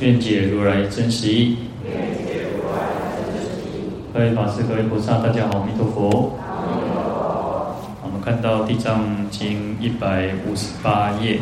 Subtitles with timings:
[0.00, 1.56] 愿解如来真实义。
[4.12, 6.38] 各位法师、各位菩萨，大家好，阿弥陀佛。
[8.02, 11.40] 我们看到《地藏经》一百五十八页。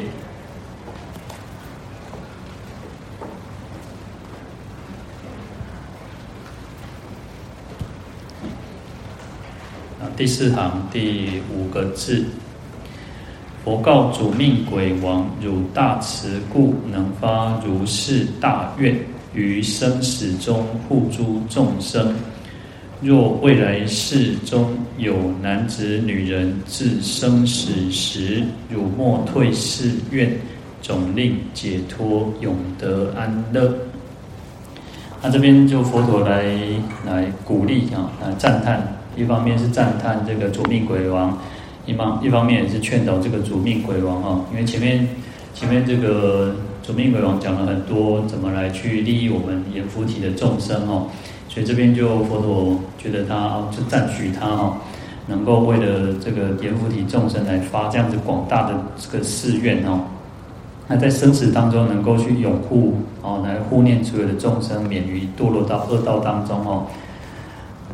[10.17, 12.27] 第四行第五个字。
[13.65, 18.95] 佛告主命鬼王：汝大慈故，能发如是大愿，
[19.33, 22.15] 于生死中护诸众生。
[23.01, 30.31] 若未来世中有男子女人至生死时，汝莫退是愿，
[30.83, 33.75] 总令解脱，永得安乐。
[35.23, 36.45] 那这边就佛陀来
[37.07, 38.87] 来鼓励啊，来赞叹。
[39.17, 41.39] 一方面是赞叹这个主命鬼王。
[41.87, 45.07] 一方一方面也是劝导这个主命鬼王哈，因为前面
[45.55, 51.07] 前面这个主命鬼王讲了很多怎么来去利益我们阎浮提的众生哈，
[51.49, 54.79] 所以这边就佛陀觉得他就赞许他哈，
[55.27, 60.01] 能够为了这个阎浮提众生来发这样子广大的这个誓愿哈，
[60.89, 66.87] 那在生死当中能够去拥护哦，来护念所有的众生免于堕落到恶道当中哦。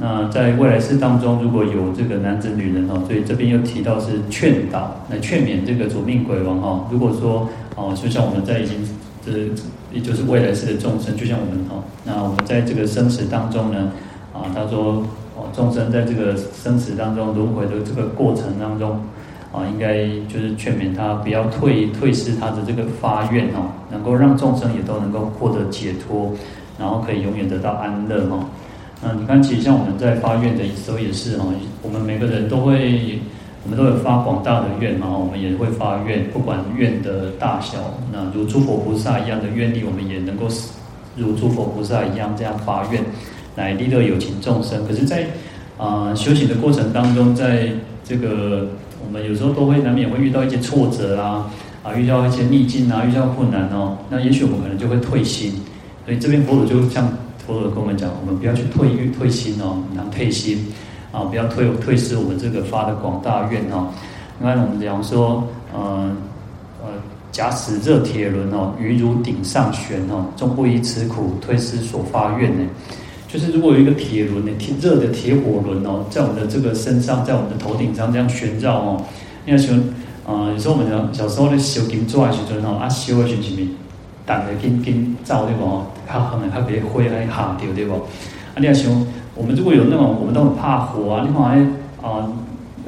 [0.03, 6.89] 那在未来世当中，如果有这个男子女人哦，所以这边又提到是劝导来劝勉这个主命鬼王哈。
[6.91, 8.77] 如果说哦，就像我们在已经
[9.23, 9.31] 这
[9.93, 13.93] 也就是未来世的众生，就像我们哈，那我们在这个生死当中呢，
[14.33, 15.05] 啊，他说
[15.37, 19.03] 哦，众生在这个生死当中轮回的这个过程当中
[19.53, 26.33] 啊，应该就是劝勉他不要退退失他的这个发愿哦，能够让众生也都能够获得解脱，
[26.79, 28.47] 然后可以永远得到安乐哈。
[29.03, 31.47] 嗯，你看，其实像我们在发愿的时候也是哈，
[31.83, 33.19] 我们每个人都会，
[33.65, 37.79] 我们都有发广大的愿嘛，我们也会发愿，不管愿的大小，
[38.13, 40.49] 那如诸佛菩萨一样的愿力，我们也能够
[41.17, 43.03] 如诸佛菩萨一样这样发愿，
[43.57, 44.87] 来利乐有情众生。
[44.87, 45.25] 可是在，
[45.79, 47.71] 啊修行的过程当中，在
[48.05, 48.69] 这个
[49.03, 51.51] 我们有时候都会难免会遇到一些挫折啊，
[51.83, 55.55] 啊遇到一些逆境啊，遇到困难哦，那也许我们可能就会退心，
[56.05, 57.11] 所以这边佛祖就像。
[57.51, 60.65] 佛陀跟我们讲，我们不要去退欲退心哦，难退心
[61.11, 63.89] 啊，不要退退失我们这个发的广大愿哦。
[64.39, 66.11] 你看我们讲说，呃
[66.83, 66.89] 呃，
[67.33, 72.65] 假使热铁轮哦，于汝顶上悬哦，终不以此苦退失所发愿呢。
[73.27, 79.03] 就是如果有一个铁轮呢，铁热的铁火轮哦，在我们的这个身上，在我们的头顶上这样旋绕哦。
[79.47, 79.77] 因为说，
[80.27, 83.69] 呃，有时候我们讲小时候咧修金做的时阵哦，啊修的是什么？
[84.27, 85.83] 胆的跟跟照对不？
[86.13, 87.95] 较远的较别火来下掉对不？
[87.95, 88.91] 啊，你要想，
[89.35, 91.25] 我们如果有那种，我们都很怕火啊。
[91.27, 91.67] 你看哎
[92.03, 92.29] 啊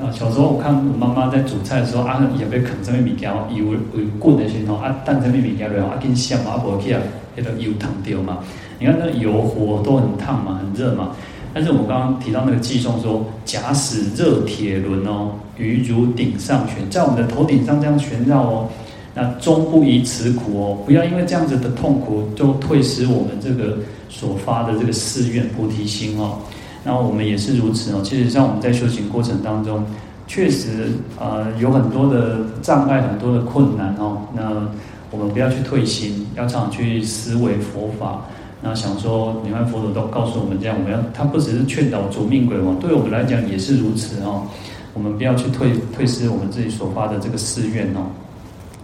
[0.00, 7.00] 啊，小时候我看我妈妈在煮菜的时候啊，也被啃上面物件，油为滚的时候啊，蛋上面物件然后啊，跟香啊，不起啊，
[7.36, 8.38] 那个油烫掉嘛。
[8.78, 11.10] 你看那油火都很烫嘛，很热嘛。
[11.54, 18.68] 但是我们刚刚提到那个偈颂说，假使热铁轮哦，于如顶上旋，在我们的头顶上这样旋绕哦。
[19.14, 23.76] 那终不以此苦哦，不要因为这样子的痛苦就退失我们这个
[24.08, 26.38] 所发的这个誓愿菩提心哦。
[26.82, 28.00] 那我们也是如此哦。
[28.02, 29.84] 其实像我们在修行过程当中，
[30.26, 34.22] 确实呃有很多的障碍，很多的困难哦。
[34.34, 34.66] 那
[35.10, 38.24] 我们不要去退心，要常去思维佛法。
[38.62, 44.46] 那想说，你看佛陀都告诉我们这样，我们要他不只是劝导主命鬼王，对我们来讲也是如此哦。
[44.94, 48.06] 我们不要去退退失我们自己所发的这个誓愿哦。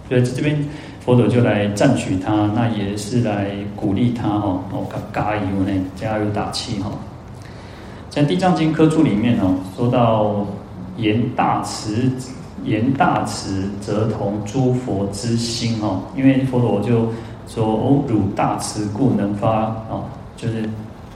[0.08, 0.58] 所以这边
[1.04, 6.90] 佛陀就来赞许他，那也是来鼓励他哈，哦，加油呢，加油打气哈。
[8.08, 10.46] 在《地藏经》科注里面哦，说到
[10.96, 12.10] 言大慈，
[12.64, 17.12] 言大慈则同诸佛之心哦，因为佛陀就
[17.46, 20.04] 说哦，汝大慈故能发哦，
[20.38, 20.68] 就是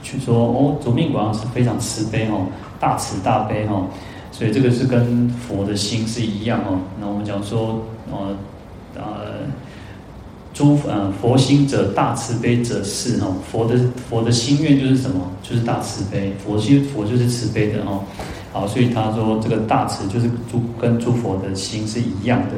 [0.03, 2.45] 去说哦，主命鬼王是非常慈悲哦，
[2.79, 3.87] 大慈大悲哦，
[4.31, 6.79] 所以这个是跟佛的心是一样哦。
[7.01, 7.81] 那我们讲说
[8.11, 8.35] 呃。
[8.95, 9.45] 呃，
[10.53, 13.75] 诸呃佛心者大慈悲者是哈，佛的
[14.09, 15.31] 佛的心愿就是什么？
[15.41, 16.33] 就是大慈悲。
[16.45, 18.03] 佛心佛就是慈悲的哦。
[18.51, 22.49] 好，所以他说这个大慈就是诸跟诸佛的心是一样的。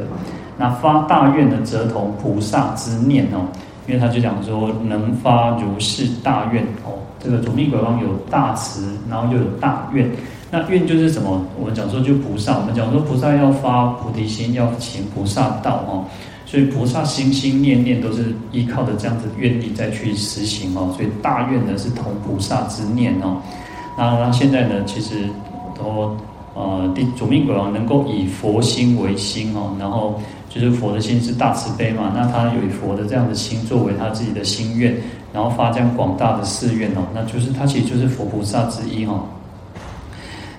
[0.58, 3.48] 那发大愿的则同菩萨之念哦，
[3.88, 10.10] 因为他就讲说能发如是大愿哦，这个主命鬼王有大慈，然后又有大愿。
[10.56, 11.46] 那愿就是什么？
[11.60, 16.06] 我们讲说就菩萨，我们讲说菩萨要发菩提心，要行菩萨道哦。
[16.46, 20.94] 所以菩萨心心念念都是依靠着这样子愿力再去实行哦。
[20.96, 23.42] 所以大愿呢是同菩萨之念哦。
[23.98, 25.28] 那那现在呢，其实
[25.78, 26.16] 都
[26.54, 34.96] 呃，第主命鬼王能够以佛心为心哦，然后就是佛的心是大慈悲嘛，那他有以佛的这样的心作为他自己的心愿，
[35.34, 39.26] 然后发这样广大的誓愿哦，那就是他其实就是佛菩萨之一哦。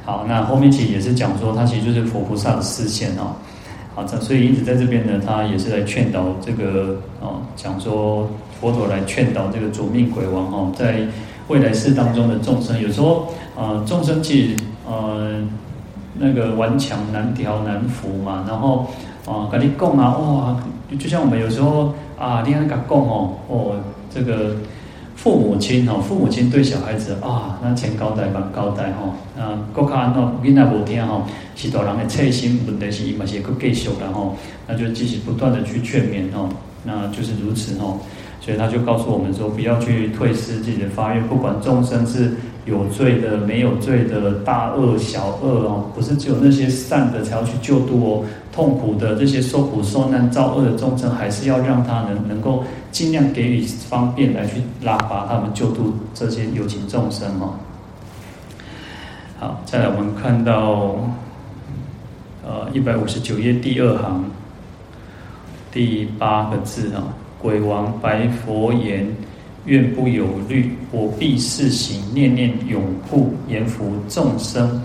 [0.06, 3.34] 好，那后面其实也是讲说，他其实就是佛菩萨的示现哦。
[3.92, 8.30] 好，这所以因此在这边呢，他也是来劝导这个哦，讲说
[8.60, 11.00] 佛陀来劝导这个主命鬼王哦，在
[11.48, 13.26] 未来世当中的众生，有时候
[13.56, 14.56] 呃众生其实
[14.86, 15.42] 呃
[16.14, 18.86] 那个顽强难调难服嘛，然后
[19.26, 20.56] 啊跟你讲啊，哇，
[20.96, 23.74] 就像我们有时候啊，你还敢讲哦，哦
[24.14, 24.54] 这个。
[25.26, 31.24] 父母亲哦，父母亲对小孩子啊，那千交代吧交代吼，啊，国家安怎囡仔无听吼，
[31.56, 34.36] 是大人的切心问题是伊嘛是搁继续然后，
[34.68, 36.48] 那就继续不断的去劝勉哦，
[36.84, 37.98] 那就是如此吼，
[38.40, 48.24] 所以他就告诉我们说，不要去退失自己的发愿，不管众生是有罪的、没有罪的、大恶小恶哦，不是只有那些善的才要去救度哦。
[48.52, 57.54] 痛苦的这些受苦受难造恶的众生，还是要让他能能够尽量给予方便来去拉拔他们救度这些有情众生哦。
[59.38, 60.96] 好，再来我们看到，
[62.42, 64.24] 呃，一百五十九页第二行
[65.70, 67.04] 第八个字啊，
[67.38, 69.06] 鬼王白佛言：
[69.66, 74.80] 愿不有虑，我必誓行，念念永护，严福众生。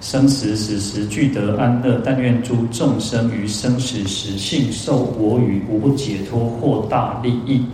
[0.00, 7.64] 生死死时俱得安乐，但愿诸众生于生死时信受我语，无不解脱，获大利益。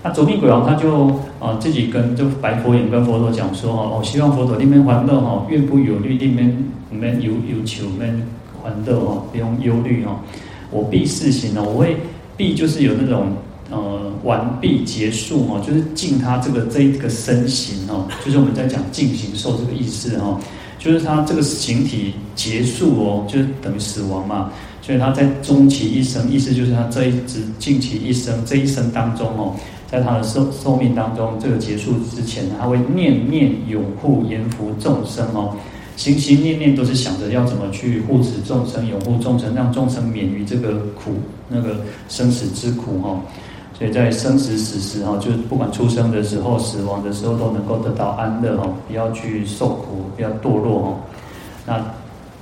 [0.00, 1.06] 那左命鬼王他就
[1.40, 8.22] 啊自己跟就白佛眼跟佛陀讲说哈，我希望佛陀那边欢乐哈，愿不有虑，那边那边有有求，那边
[8.62, 10.20] 欢乐哈，不用忧虑哈。
[10.70, 11.96] 我必誓行呢，我会
[12.36, 13.32] 必就是有那种
[13.70, 20.38] 呃完毕结束哈，就是尽他这个这一个身形哈，就是我们在讲尽形寿这个意思哈。
[20.78, 24.52] 就是他这个形体结束哦，就是等于死亡嘛。
[24.82, 29.52] 所以他在终其一生，意思就是他这一直尽其一生，这一生当中哦，
[29.90, 35.56] 在他的寿寿命当中，这个结束之前，他会念念拥护严福众生哦，
[35.96, 41.14] 心心念念都是想着要怎么去护持众生、拥护众生，让众生免于这个苦，
[41.48, 43.20] 那个生死之苦哈。
[43.78, 50.94] 所以在生死死时哈，就是不管出生的时候、死亡的时候，都能够得到安乐哈，不要去受苦，不要堕落哈。
[51.66, 51.84] 那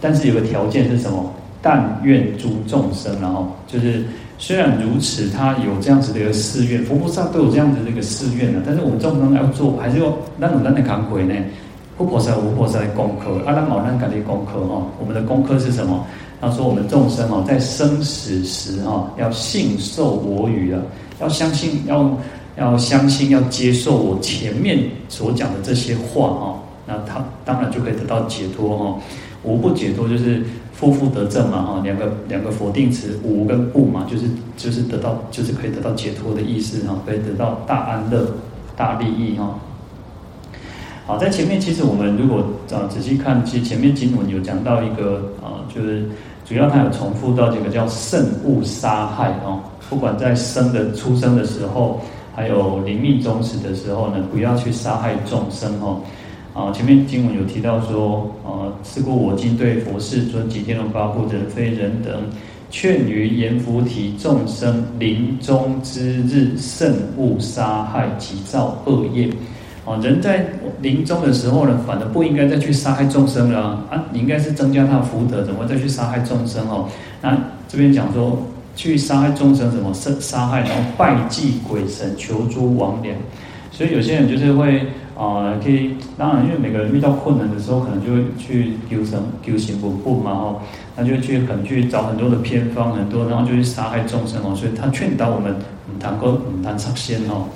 [0.00, 1.28] 但是有个条件是什么？
[1.60, 4.04] 但愿诸众生，然后就是
[4.38, 8.60] 虽然如此，他有这样子的一个誓愿，佛菩萨都有这样子的一个誓愿的。
[8.64, 11.34] 但是我们众生要做，还是要那种那的扛鬼呢？
[11.96, 14.82] 佛菩萨无菩萨的功课，阿难某难改的功课哈。
[15.00, 16.04] 我们的功课是什么？
[16.44, 20.80] 他说我们众生哦，在生死时哈，要信受我语啊。
[21.20, 22.10] 要相信，要
[22.58, 28.98] 要相信，要接受我前面所讲的这些话哈，那他当然就可以得到解脱哈。
[29.44, 30.42] 无不解脱就是
[30.72, 34.24] 夫妇得正嘛哈，两个两个否定词无跟不嘛，就是
[34.56, 38.26] 就是得到就是可以得到解脱的意思哈，可以得到大安乐、
[38.76, 39.58] 大利益哈。
[41.06, 46.08] 好，在前面其实我们如果啊仔细看，其实前面经文有讲到一个啊，就是
[46.44, 49.60] 主要它有重复到这个叫慎勿杀害哦。
[49.88, 52.00] 不管在生的出生的时候，
[52.34, 56.00] 还有临命终时的时候呢，不要去杀害众生哦。
[56.52, 62.12] 啊，前面经文有提到说，啊，是故我今对佛世尊及天龙八部人非人等，
[62.70, 69.28] 劝于阎浮提众生临终之日，慎勿杀害及造恶业。
[69.84, 70.46] 哦，人在
[70.80, 76.88] 临终的时候呢，反而不应该再去杀害众生了啊，你应该是增加他的福德，怎么再去杀害众生哦？
[77.22, 77.36] 那
[77.68, 78.46] 这边讲说。
[78.76, 83.14] 去杀害众生，怎么杀杀害，然后拜祭鬼神，求诸魍魎。
[83.70, 90.62] 所以有些人就是会啊、可以当然，因为每个人遇到困难的时候，可能就会去求神、求神不不嘛吼，
[90.96, 94.52] 那就去可能去找很多的偏方，很多，然后就去杀害众生哦。
[94.56, 97.46] 所以他劝导我们，唔谈过唔谈杀仙哦。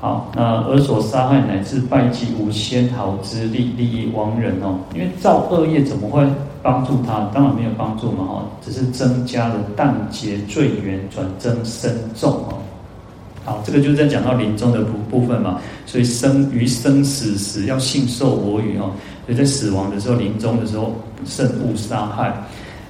[0.00, 4.78] 好，那而所杀害乃至拜祭无丝毫之利，利益亡人哦。
[4.94, 6.26] 因为造恶业怎么会？
[6.60, 12.58] 帮助他当然没有帮助嘛，哈，只是增加了但结罪缘，转增深重哦。
[13.44, 18.90] 好，这个就是在讲到临终的部部分嘛，所以生于生死时要信受我语哦，
[19.24, 20.92] 所以在死亡的时候、临终的时候，
[21.24, 22.30] 慎勿杀害。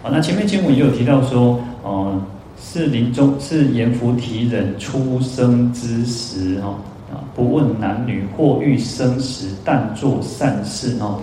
[0.02, 2.18] 好，那前面经文也有提到说，哦，
[2.58, 6.74] 是临终是阎浮提人出生之时哦，
[7.12, 11.20] 啊，不问男女，或欲生时，但做善事哦。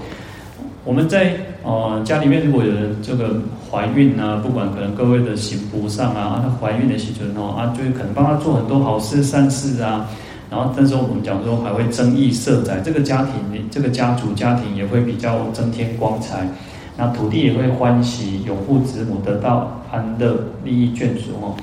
[0.84, 3.36] 我们在呃家里面如果有人这个
[3.72, 10.08] 怀孕啊，不管可能各位的行不上啊，啊，她怀孕的时阵哦，啊，就是可能帮她做很多好事善事啊。
[10.50, 16.48] 然后那时候我们讲说还会增益社宅，这个家庭这个家族家庭也会比较增添光彩。
[16.96, 21.56] 那土地也会欢喜，有父子母得到安乐，利益眷属哦。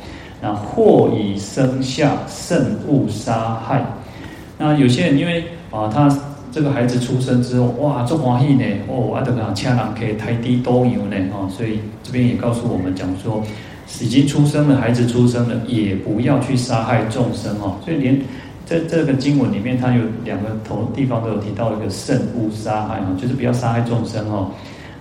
[0.42, 3.82] 那或以生下，慎勿杀害。
[4.62, 6.08] 那有些人因为啊，他。
[6.54, 8.62] 这个孩子出生之后，哇，这欢喜呢！
[8.86, 11.16] 哦，阿德讲，千人可以抬低都有呢！
[11.32, 13.42] 哦，所以这边也告诉我们讲说，
[14.02, 17.76] 已经出生了，孩子出生了，也不要去杀害众生哦。
[17.82, 18.20] 所以连
[18.66, 24.50] 在这个经文里面，它有两个头地方都有提到一个慎勿杀害哦，就是不要杀害众生哦。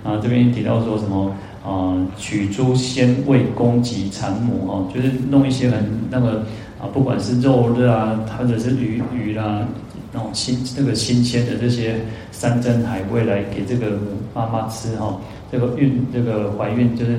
[0.06, 6.46] 啊，这边提到说什么啊，取诸鲜味供给产母哦，就是弄一些很那个
[6.82, 9.68] 啊，不管是肉的啊，或者是鱼鱼啦。
[10.14, 11.96] 那种新那个新鲜的这些
[12.34, 13.98] 山珍海味来给这个
[14.34, 15.16] 妈妈吃哈，
[15.50, 17.18] 这个孕这个怀孕就是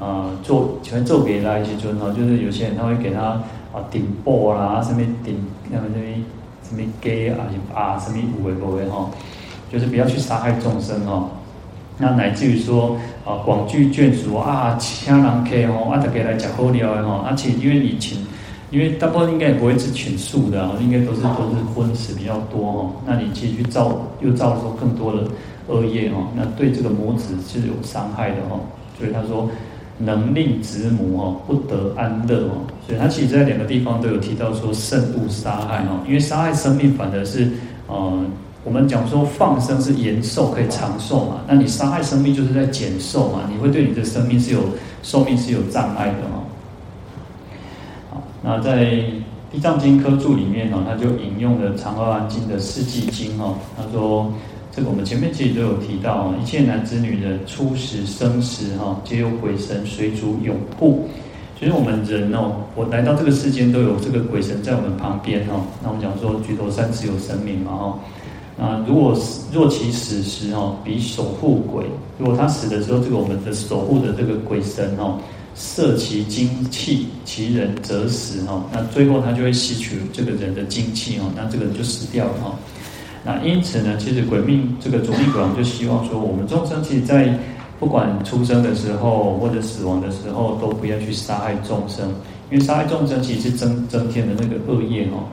[0.00, 3.20] 啊做喜欢做别的一些尊哈，就是有些人他会给他
[3.72, 5.36] 啊顶钵啦，什么顶
[5.70, 6.04] 那个什么
[6.68, 7.36] 什么鸡啊
[7.72, 9.08] 啊什么五味五味哈，
[9.72, 11.30] 就是不要去杀害众生哈。
[11.98, 18.18] 那乃至于说啊广聚眷属啊，请人客吼啊，大家来吃好料的哈，而且因为你请。
[18.74, 22.90] 因为大部分应该也不会是全素的啊，应该都是都是荤食比较多哦。
[23.06, 25.22] 那你其实去造又造出更多的
[25.68, 28.58] 恶业哦，那对这个母子是有伤害的哦。
[28.98, 29.48] 所以他说
[29.96, 32.66] 能令子母哦不得安乐哦。
[32.84, 37.48] 所以他其实在两个地方都有提到说慎勿杀害哦，因为杀害生命反而是
[37.86, 38.26] 呃
[38.64, 44.60] 我们讲说放生是延寿可以长寿嘛，那你杀害生命就是在减寿嘛，你会对你的生命是有
[45.02, 46.43] 寿命是有障碍的哦。
[48.46, 48.84] 那在
[49.50, 53.54] 《地藏经》科注里面哦，他就引用了《长阿含经》的四季经哦。
[53.74, 54.30] 他说
[54.70, 61.08] ：“这个我们前面其实都有提到，一切男子女人初始生时哈，皆有鬼神随主拥护。
[61.58, 65.64] 其实我们人哦，我来到这个世间都有这个鬼神在我们旁边哦。
[65.82, 67.98] 那我们讲说，举头三尺有神明嘛哈。
[68.58, 69.18] 那如果
[69.54, 71.86] 若其死时哦，彼守护鬼；
[72.18, 75.18] 如果他死的时候，这个我们的守护的这个鬼神哦。”
[75.54, 78.64] 摄其精气，其人则死哈。
[78.72, 82.54] 那最后他就会吸取这个人的精气哦，那这个人就死掉了哈。
[83.24, 87.32] 那因此呢，其实鬼命这个主命鬼王就希望说，我们众生其实在
[87.80, 92.08] 不管出生的时候或者死亡的时候，都不要去杀害众生，
[92.50, 95.24] 因为杀害众生其实是增增添的那个恶业哦。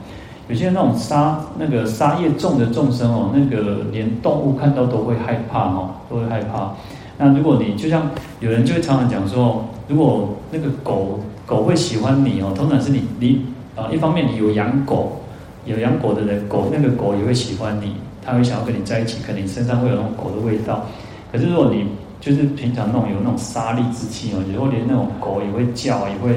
[0.48, 6.72] 有些那种杀那个杀业重的众生哦，那个连动物看到都会害怕哦，都会害怕。
[7.18, 8.10] 那如果你就像
[8.40, 13.44] 有人就会常常讲说，如果那个狗狗会喜欢你哦，通常是你你
[13.76, 15.20] 啊，一方面你有养狗，
[15.66, 20.86] 有养狗的人，狗那个狗也会喜欢你，它会想要跟你在一起，可能你身上会有那种狗的味道。
[21.30, 21.86] 可是如果你
[22.20, 26.30] 就是平常那种有那种杀戾之气哦，以后连那种狗也会叫，也会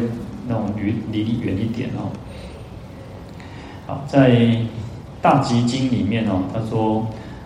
[0.47, 2.09] 那种离离你远一点哦。
[3.85, 4.57] 好，在
[5.21, 7.05] 大集经里面哦，他说。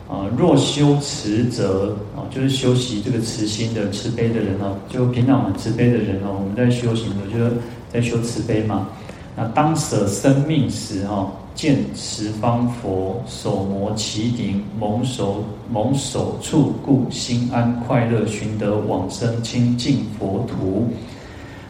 [0.09, 7.51] 啊，若修慈者啊，就是修习这个慈心的慈悲的人哦，就平常很慈悲的人哦，我们在修行的，就是
[7.93, 8.87] 在修慈悲嘛。
[9.37, 20.91] 那当舍生命时哈，见十方佛手摩其顶，蒙手蒙手处故，心安快乐，寻得往生清净佛土。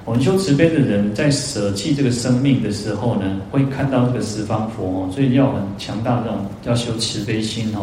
[0.05, 7.81] 我们修慈悲的人，在舍弃这个生命的时候呢，会看到这个十方佛哦，所以要很强大的这种要修慈悲心哦。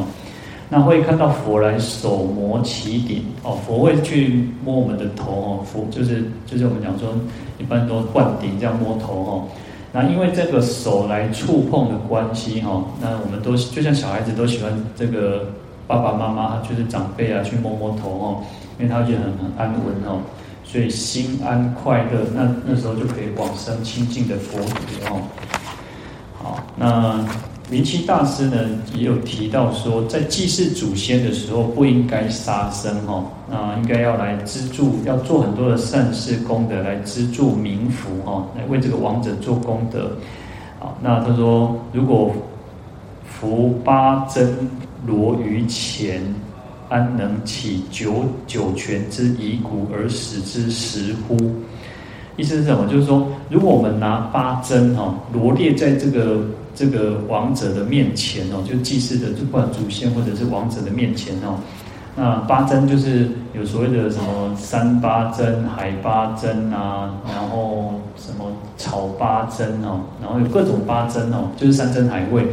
[0.68, 7.08] 那会看到佛来手摩其顶哦，佛会去摸我们的头哦，佛就是就是我们讲说，
[7.56, 9.44] 一般都灌顶这样摸头哦。
[9.92, 15.48] 那因为这个手来触碰的关系哈，那我们都就像小孩子都喜欢这个
[15.86, 18.42] 爸爸妈妈就是长辈啊去摸摸头哦，
[18.80, 20.18] 因为他觉得很很安稳哦，
[20.64, 25.22] 所以心安快乐，那那时候就可以往生清净的佛土哦。
[26.34, 27.24] 好，那。
[27.68, 28.56] 明七大师呢
[28.94, 40.12] 也有提到说，在祭祀祖先的时候不应该杀生哦，那应该要来资助，要做很多的善事功德来资助民福哦，来为这个亡者做功德。
[40.78, 42.32] 好，那他说，如果
[43.28, 44.56] 服八珍
[45.04, 46.22] 罗于前，
[46.88, 51.36] 安能起九九泉之遗骨而使之食乎？
[52.36, 52.86] 意思是什么？
[52.86, 56.44] 就是说，如果我们拿八珍哈罗列在这个。
[56.76, 61.58] 这个王者的面前哦，就祭祀的，不管祖先或者是王者的面前哦，
[62.14, 68.44] 那八珍就是有所谓的什么山八珍、海八珍啊，然后什么
[68.76, 72.46] 草八珍哦，然后有各种八珍哦，就是山珍海味，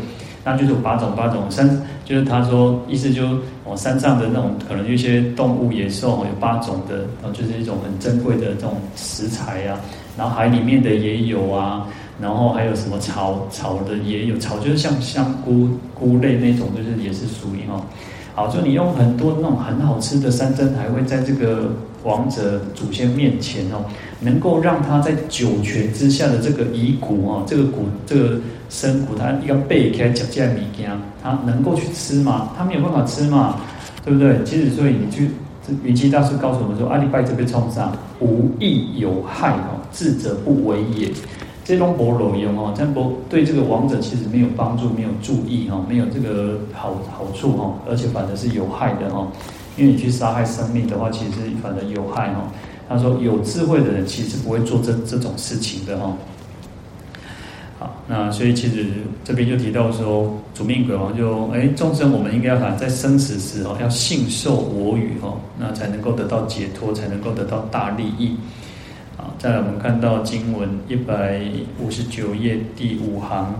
[0.43, 1.69] 那就是有八种八种山，
[2.05, 3.25] 就是他说意思就
[3.65, 9.79] 哦山上的那种可能一些动物野兽有八种的，然后就是一种很珍贵的这种食材啊，
[10.17, 11.87] 然后海里面的也有啊，
[12.23, 17.83] 然后还有什么草草的也有，草就是像香菇菇类那种，就是也是属于哈。
[18.33, 23.83] 好，就你用很多那种很好吃的山珍海味，在这个王者祖先面前哦，
[24.21, 28.39] 能够让他在九泉之下的这个遗骨哦，这个骨这个
[28.69, 30.87] 身骨，他一个背开讲这样米羹，
[31.21, 32.51] 他能够去吃吗？
[32.57, 33.57] 他没有办法吃嘛，
[34.05, 34.41] 对不对？
[34.45, 35.29] 其实所以你去，
[35.83, 41.11] 云栖大师告诉我们说，阿里拜这边冲上无益有害哦，智者不为也。
[41.63, 49.25] 这种不有用哦，这不对这个王者其实没有帮助，没有助益哈，没有这个好好处哈，而且反而是有害的哈。
[49.77, 52.51] 因为你去杀害生命的话，其实反而有害哈。
[52.89, 56.13] 他说有智慧的人其实不会做这这种事情的哈。
[57.79, 58.85] 好，那所以其实
[59.23, 68.35] 这边就提到说，主命鬼王就哎众生，我们应该要讲在生死时哦，要信受我语哈，那才能够得到解脱，才能够得到大利益。
[69.37, 71.41] 再来，我们看到经文一百
[71.79, 73.53] 五十九页第五行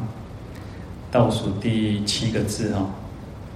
[1.12, 2.90] 倒数第七个字哈。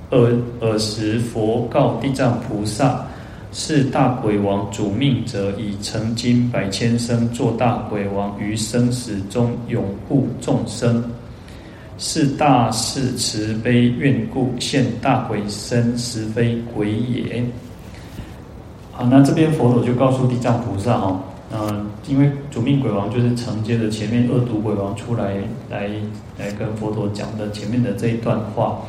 [0.10, 3.06] 尔尔时佛告地藏菩萨：
[3.52, 11.04] 是大鬼王主命者，以成经百千生做大鬼王，于生死中永护众生。
[11.98, 17.44] 是大士慈悲愿故现大鬼身，实非鬼也。
[18.92, 21.20] 好，那这边佛陀就告诉地藏菩萨哦。
[21.50, 25.36] 嗯，因为主命鬼王就是承接着前面恶毒鬼王出来，
[25.70, 25.90] 来
[26.38, 28.80] 来跟佛陀讲的前面的这一段话，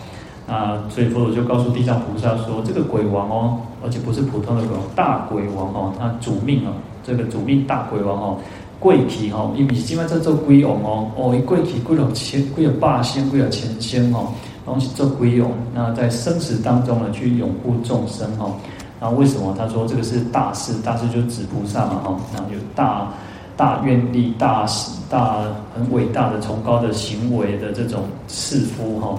[0.48, 6.72] 啊，所以佛陀就告诉地藏菩萨说，这个鬼王哦，而且不是普通的鬼王，大鬼王哦，他主命哦，
[7.04, 8.38] 这个主命大鬼王哦，
[8.80, 14.34] 贵体哦，因为今晚在做鬼王哦，哦，一贵体贵了千，贵了八仙，贵了千仙哦，
[14.66, 18.56] 然后去做鬼王，那在生死当中呢，去拥护众生哦。
[19.00, 20.72] 然后为什么他说这个是大士？
[20.82, 23.08] 大士就指菩萨嘛，哈，然后有大
[23.56, 24.66] 大愿力、大
[25.08, 25.42] 大
[25.74, 29.18] 很伟大的崇高的行为的这种士夫，哈。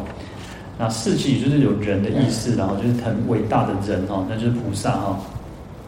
[0.77, 5.17] 那士气就是有人的意思，然后就是很伟大的人，哈，那就是菩萨，哈，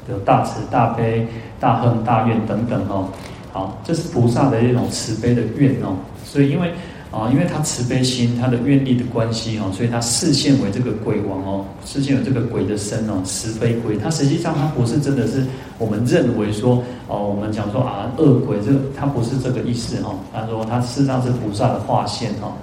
[0.09, 1.27] 有大慈大悲、
[1.59, 3.05] 大恨大怨等等，哈。
[3.51, 5.95] 好，这是菩萨的一种慈悲的愿，哦。
[6.23, 6.73] 所以因为。
[7.11, 13.97] 啊，因为他慈悲心，他的愿力的关系哈，所以他示现为这个鬼王哦，示现为这个鬼的身哦，慈悲鬼。
[13.97, 15.45] 他实际上他不是真的是
[15.77, 20.15] 我们认为说哦，我们讲说啊恶鬼，这他不是这个意思哈。
[20.31, 22.55] 他说他事实上是菩萨的化现哈。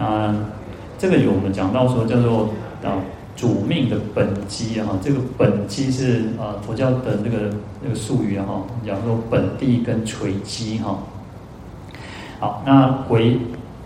[0.00, 0.32] 啊，
[0.96, 2.48] 这个有我们讲到说叫做
[2.84, 3.02] 啊
[3.34, 7.50] 主命的本机哈，这个本机是啊佛教的那个
[7.82, 10.96] 那个术语哈，讲说本地跟垂机哈。
[12.38, 13.36] 好，那鬼。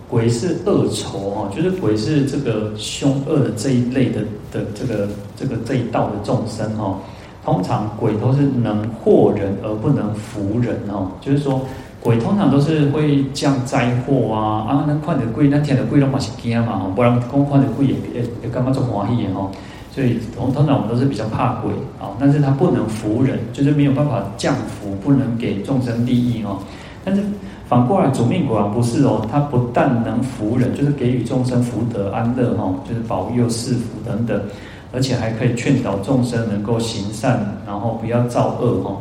[0.09, 6.99] 鬼是恶仇哈，就是鬼是这个凶恶的这一类的的这个这个这一道的众生哈。
[7.44, 11.62] 通常鬼都是能惑人而不能服人哦，就是说
[12.01, 19.51] 鬼通常都是会降灾祸啊啊，那看到鬼那天的鬼都嘛是惊嘛，不然光看到鬼也也也干嘛做欢喜哈。
[19.90, 26.59] 所以通通常我们都是比较怕鬼啊，但是他不能服人，就是没有办法降福，不能给众生利益哦，
[27.09, 27.23] 但是。
[27.68, 34.40] 反过来，主命鬼王不是哦，他不但能福人，就是给予众生福德安乐哈，就是保佑赐福等等，
[34.90, 38.97] 而且还可以劝导众生能够行善，然后不要造恶哈。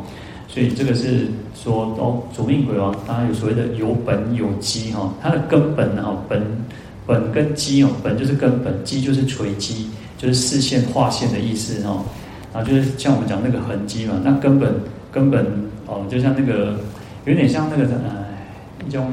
[0.48, 6.42] 所以这个是说哦，主命鬼王当然有所谓的有本有机哈，他的根本哈，本
[7.06, 12.04] 本跟机哦，本就是根本，机就是垂机，就是视线划线的意思哈。
[12.52, 14.74] 然后就是像我们讲那个痕迹嘛，那根本
[15.10, 15.46] 根本
[15.86, 16.74] 哦，就像那个
[17.28, 18.26] 有点像那个呃。
[18.86, 19.06] 一种，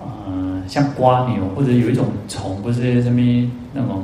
[0.00, 4.02] 呃，像瓜牛或者有一种虫，不是什么那种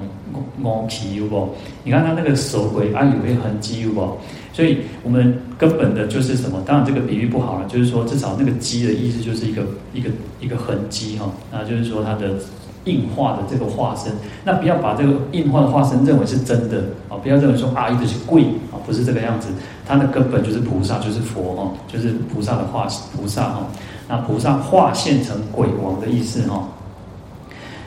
[0.56, 1.54] 毛皮有不？
[1.84, 4.16] 你看它那个手鬼啊，有一个痕迹有不？
[4.54, 6.62] 所以我们根本的就是什么？
[6.64, 10.08] 当然这个比喻不好了，就是说至少那个鸡的意思就是一个一个
[10.40, 12.36] 一个痕迹哈，那就是说它的
[12.84, 14.12] 硬化的这个化身。
[14.44, 18.42] 那不要把这个硬化的化身认为是真的啊，不要认为说啊一直是贵
[18.72, 19.48] 啊，不是这个样子。
[19.86, 23.66] 它的根本就是菩萨，就是佛哈，就是菩萨的化身菩萨哈。
[24.08, 26.68] 那菩萨化现成鬼王的意思哈，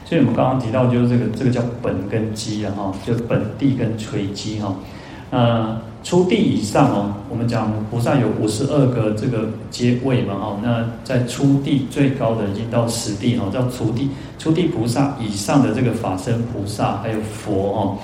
[0.05, 4.73] 所以我们刚刚提到就是这个这个叫本跟机啊哈，就本地跟垂机哈。
[5.31, 10.59] 呃，初地以上哦，我们讲菩萨有五十二个这个阶位嘛哈。
[10.61, 14.11] 那在初地最高的已经到十地哦，叫初地。
[14.37, 17.97] 初地菩萨以上的这个法身菩萨还有佛哈，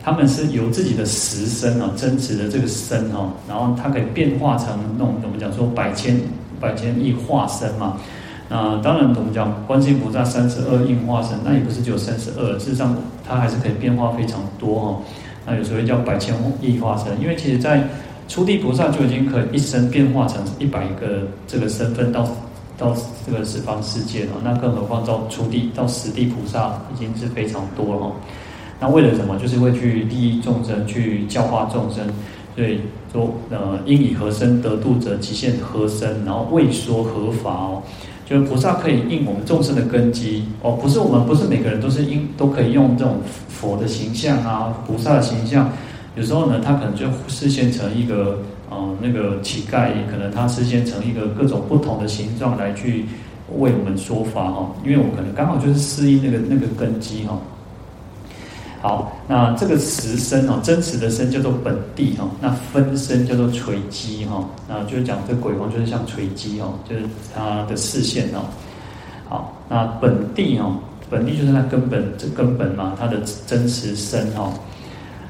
[0.00, 6.16] 他们是由自己的实身啊，真实的这个身哦，然后它可以变化成那种我们讲说百千
[6.60, 7.96] 百千亿化身嘛。
[8.48, 15.00] 那当然我们讲观世音菩萨三十二应化身，那也不是只有三十二，事实上它还是可以变化非常多哈。
[15.48, 17.82] 那有时候叫百千亿化身，因为其实在
[18.28, 22.28] 初地菩萨就已经可以一生变化成一百个这个身份到
[22.76, 22.94] 到
[23.26, 28.12] 这个十方世界了，那更何况到初地到十地菩萨已经是非常多了。
[28.78, 29.38] 那为了什么？
[29.38, 32.06] 就是会去利益众生，去教化众生。
[32.54, 32.80] 所以
[33.12, 37.82] 说，呃，应以何身得度者，即现何身，然后为说何法哦。
[38.28, 43.16] 就是菩萨可以应我们众生的根基哦，不是我们不是每个人都是应都可以用这种
[43.48, 45.72] 佛的形象啊，菩萨的形象。
[46.14, 53.06] 有时候呢，他可能就示现成一个呃那个乞丐，可能他示现成一个各种不同的形状来去
[53.56, 54.74] 为我们说法哈。
[54.84, 57.40] 因为我们可能刚好就是适应那个那个根基哈。
[58.80, 67.02] 好，那这个实身哦，真实的身叫做本地哦，那分身叫做垂机哈，那就是讲这鬼王就是像垂机哦，就是
[67.34, 68.38] 他的视线哦。
[69.28, 70.76] 好，那本地哦，
[71.10, 74.52] 本地就是它根本这根本嘛，它的真实身哦。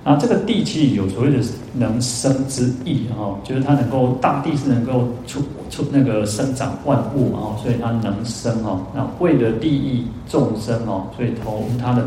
[0.05, 1.39] 那这个地其实有所谓的
[1.73, 8.85] 能生之意哦，就是它能够大地是能够出出那个生长万物嘛，所以它能生哦。
[8.95, 12.07] 那为了利益众生哦，所以投它的。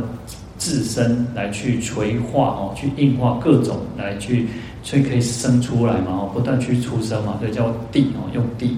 [0.62, 4.47] 自身来去垂化哦，去硬化各种来去，
[4.84, 8.78] 所以可以生出来嘛哦，不断去出生嘛，所以叫地哦，用地，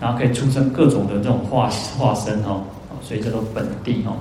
[0.00, 2.64] 然后可以出生各种的这种化化身哦，
[3.00, 4.16] 所以叫做本地哦。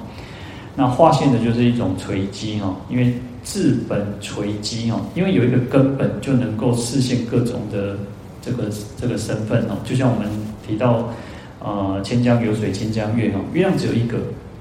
[0.76, 7.98] 那化现的就是一种垂机哦，因为自本垂机哦，因为有一个根本就能够实现各种的
[8.40, 8.66] 这个
[9.02, 10.30] 这个身份哦，就像我们
[10.68, 11.10] 提到
[11.60, 14.20] 呃，千江有水千江月哦，月亮只有一个。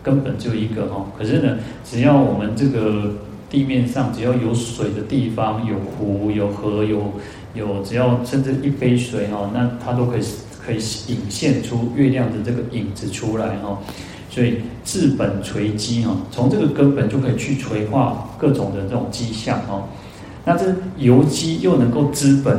[0.09, 3.13] 根本就一个哈，可是呢，只要我们这个
[3.51, 7.13] 地面上只要有水的地方，有湖、有河、有
[7.53, 10.23] 有，只要甚至一杯水哈，那它都可以
[10.65, 10.77] 可以
[11.09, 13.79] 引现出月亮的这个影子出来哈。
[14.31, 19.87] 所以治本垂机哈，从这个根本就可以去垂化各种的这种迹象哈。
[20.47, 22.59] 那这由机又能够资本，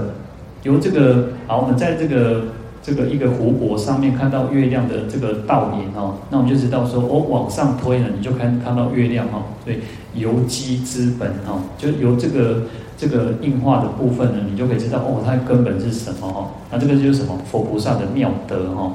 [0.61, 2.43] 由这个好，我们在这个。
[2.89, 9.43] 这个一个湖泊上面看到月亮的这个倒影哦，那我们就知道说哦，往上推了，你就看看到月亮哦。
[9.63, 9.77] 所以
[10.15, 12.63] 由基之本哦，就由这个
[12.97, 16.49] 这个硬化的部分呢，你就可以知道哦，它根本是什么哈？
[16.71, 17.37] 那这个就是什么？
[17.51, 18.91] 佛菩萨的妙德哈。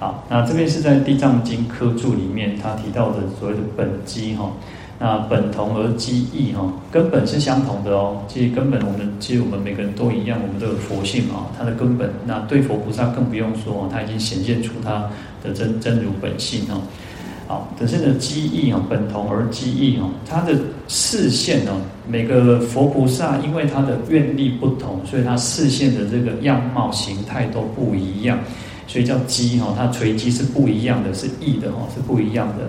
[0.00, 4.50] 好，那这边是在《地藏经》科注里面他提到的所谓的本机哈。
[5.02, 8.20] 那本同而机异哈，根本是相同的哦。
[8.28, 11.48] 其实根本我们其实我们每个人都一样，我们都有佛性啊。
[11.58, 15.08] 它的根本，那对佛菩萨更不用说，他已经显现出他
[15.42, 16.82] 的真真如本性哦。
[17.48, 20.54] 好，可是呢，机异哦，本同而机异哦，它的
[20.86, 28.38] 视线哦，每个佛菩萨因为他的愿力不同，所以他视线的这个样貌形态都不一样，
[28.86, 32.68] 所以叫机哈，它垂机是不一样的，是异的哈，是不一样的。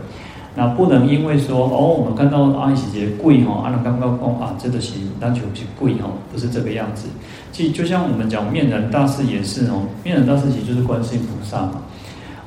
[0.53, 7.07] 那不能因为说哦，我们看到阿喜姐贵哈，阿那刚刚讲啊，这个是单求是贵哈，不是这个样子。
[7.53, 11.81] 其就像我们讲面人大士也是哦，面人大士其实就是观世音菩萨嘛。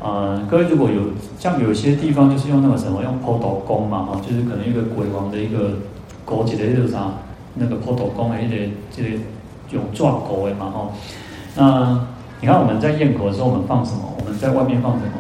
[0.03, 1.01] 呃，各位如果有
[1.39, 5.71] 像有些地方就是用那个什么用坡头功嘛哈，就是可能一个鬼王的一个
[6.27, 7.11] 勾结的那个啥，
[7.55, 9.09] 那个坡头功的一些这个
[9.71, 10.89] 用抓狗的嘛哈。
[11.57, 12.07] 那
[12.43, 14.01] 你看我们在焰口的时候，我们放什么？
[14.19, 15.13] 我们在外面放什么？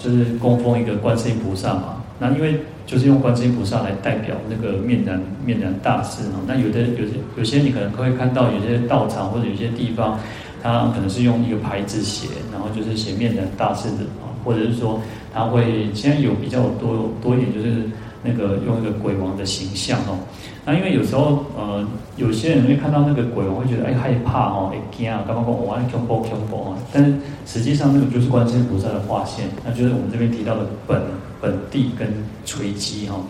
[0.00, 1.93] 就是供奉一个观世音菩萨嘛。
[2.18, 10.18] 那因为就是用观世音菩萨来代表那个面南面南大士哈，那有的有些有些你可能会看到有些道场或者有些地方，
[10.62, 15.00] 他可能是用一个牌子写，然后就是写面南大士的啊，或者是说
[15.32, 17.82] 他会现在有比较多多一点就是
[18.22, 20.16] 那个用一个鬼王的形象哦。
[20.64, 21.84] 那因为有时候呃
[22.16, 27.12] 有些人会看到那个鬼王会觉得哎害怕哦，会惊啊，刚刚讲我爱恐怖恐怖啊，但是
[27.44, 31.02] 实际上那个就是观世音菩萨的化现，那就是我们这边提到的本。
[31.44, 32.08] 本地跟
[32.46, 33.20] 垂机哈，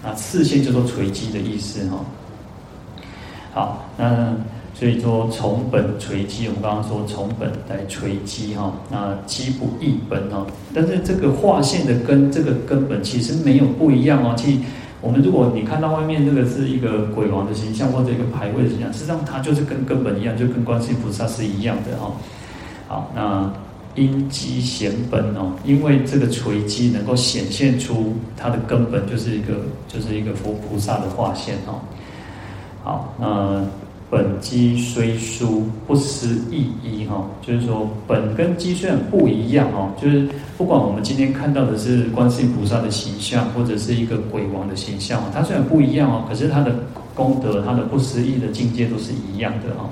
[0.00, 1.98] 那示现就做垂机的意思哈。
[3.52, 4.32] 好，那
[4.78, 10.46] 所以说从本垂机，我们刚刚说从本来垂机哈，那机不异本哈。
[10.72, 14.34] 但是这个划线的跟这个根本其实没有不一样哦。
[14.36, 14.58] 其实
[15.00, 22.12] 我们如果你看到外面这个是一个鬼王的形象或者一个牌位的形象，实际上它就是跟根本一样，就跟观世音菩萨是一样的哈。
[22.86, 23.52] 好，那。
[23.94, 29.54] 因机显本哦，因为这个垂机能够显现出它的根本，就是一个
[29.86, 31.80] 就是一个佛菩萨的化现哦。
[32.82, 33.64] 好，那
[34.10, 40.28] 本机虽殊，不思议一哈，就是说本跟机虽然不一样哦，就是
[40.58, 46.74] 不管我们今天看到的是观世音菩萨的形象，或者是一个鬼王的形象，它虽然不一样哦，可是它的
[47.14, 49.88] 功德、它的不思议的境界都是一样的哈。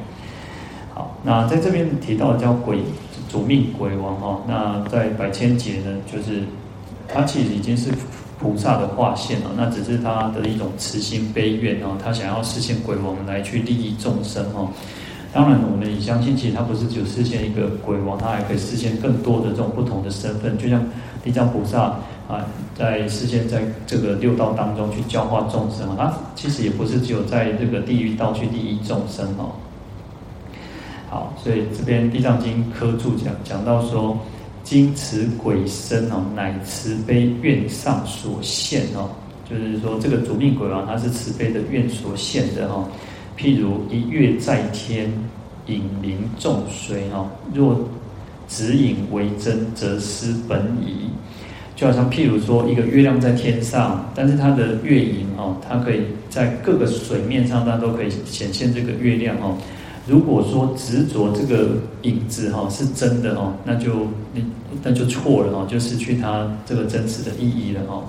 [0.94, 2.78] 好，那在这边提到的叫鬼
[3.32, 6.42] 主命鬼王哈，那在百千劫呢，就是
[7.08, 7.90] 它其实已经是。
[8.42, 14.68] 菩萨的化现了，那只是他的一种慈心悲愿哦，他想要实现鬼王来去利益众生哦。
[15.32, 20.58] 当然，我们也相信，其实他不是只有实现一个鬼王，他还可以实现更多的这种不同的身份。
[20.58, 20.84] 就像
[21.22, 21.82] 地藏菩萨
[22.26, 22.44] 啊，
[22.76, 29.52] 在实现在这个六道当中去教化众生啊，他其实也不是只有在这个地狱道去利益众生哦。
[31.12, 34.18] 好，所以这边《地藏经》科注讲讲到说。
[34.64, 39.10] 今此鬼身哦，乃慈悲愿上所现哦，
[39.44, 42.88] 就是说这个主命鬼王他是慈悲的愿所现的哈。
[43.36, 45.12] 譬如一月在天，
[45.66, 47.28] 影明众衰哦。
[47.52, 47.76] 若
[48.46, 51.10] 指影为真，则失本矣。
[51.74, 59.58] 就好像譬如说一个月亮在天上，但是它的月影哦，它可以在各个水面上，它都可以显现这个月亮哦。
[60.06, 64.40] 如果说执着这个影子哈是真的哈，那就那
[64.82, 68.02] 那就错了哈，就失去它这个真实的意义了哈。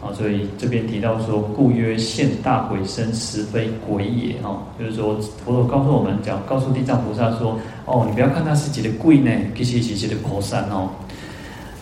[0.00, 4.62] 啊，所以这边提到说，故曰现大鬼身，实非鬼也哈。
[4.78, 10.88] 就是说，佛陀告诉我们讲，告诉地藏菩萨说，哦，你不要看它是几个鬼呢，其实是几个菩萨哦。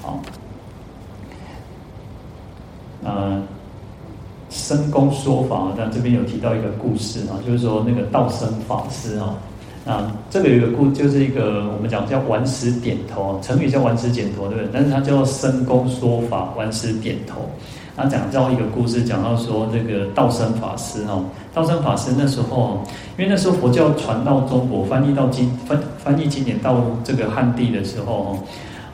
[0.02, 0.20] 好，
[3.04, 3.42] 呃。
[4.50, 9.34] 深公说法，但这边有提到一个故事啊，就是说那个道生法师啊，
[9.84, 14.68] 那这个有个故，就是一个我们讲叫顽石点头，成语叫顽石点头，对不对？
[14.72, 17.40] 但是它叫深公说法，顽石点头。
[17.98, 22.78] 他讲到一个故事，讲到说这个道生法师哦，道生法师那时候，
[23.16, 28.36] 因为那时候佛教传到中国，翻译到经翻翻译经典到这个汉地的时候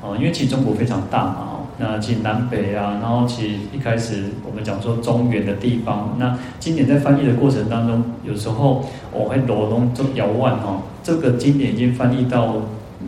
[0.01, 1.49] 哦，因为其实中国非常大嘛。
[1.79, 12.57] 那其实南北啊，然后其实一开始我们讲说中原的地方，那经典在翻译的过程当中，有时候我会罗东就遥万哦，这个经典已经翻译到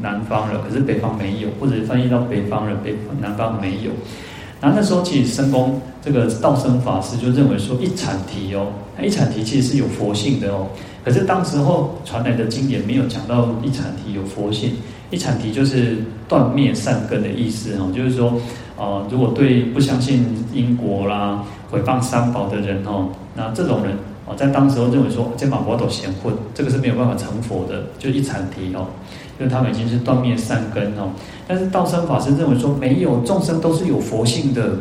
[0.00, 3.90] 南方了，可是北方没有，或者翻译到北方了，北方南方没有。
[4.60, 10.68] 那那时候其实生公这个道生法师就认为说一阐提哦，那一阐提其实是有佛性的哦，
[11.04, 14.72] 可是当时候传来的经典没有讲到一阐提有佛性，
[15.10, 18.32] 一阐提就是断灭善根的意思哦，就是说。
[18.76, 28.84] 哦，如果对不相信因果啦、毁谤三宝的人哦，那这种人哦，在当时候认为说，这把佛都嫌混，这个是没有办法成佛的，就一阐提哦，
[29.38, 31.08] 因为他们已经是断灭善根哦。
[31.46, 34.72] 但是道生法师认为说，没有众生都是有佛性的，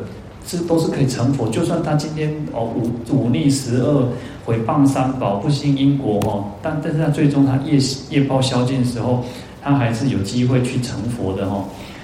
[0.44, 1.48] 是都是可以成佛。
[1.50, 4.08] 就算他今天哦忤忤逆十恶、
[4.44, 7.78] 毁谤三宝、不信因果哦，但但是他最终他业
[8.10, 9.24] 业报消尽的时候，
[9.64, 11.64] 他还是有机会去成佛的哦。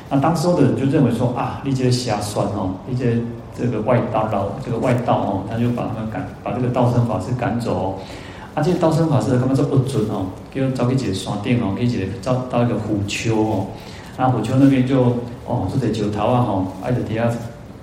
[0.10, 3.18] 那当时候的人就认为说啊，你这瞎算哦，一些
[3.56, 7.96] 这个外道道，这个外道哦，他就把他们赶，把这个道生法师赶走哦。
[8.56, 13.68] 啊，这个道生法师根本就不准哦，叫找去一个山顶哦，去一个找到一个虎丘哦。
[14.18, 15.02] 那虎丘那边就
[15.46, 17.30] 哦，坐在石头啊吼，挨着底下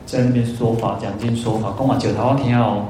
[0.04, 2.86] 在那边说法讲经说法，讲话石头啊听哦。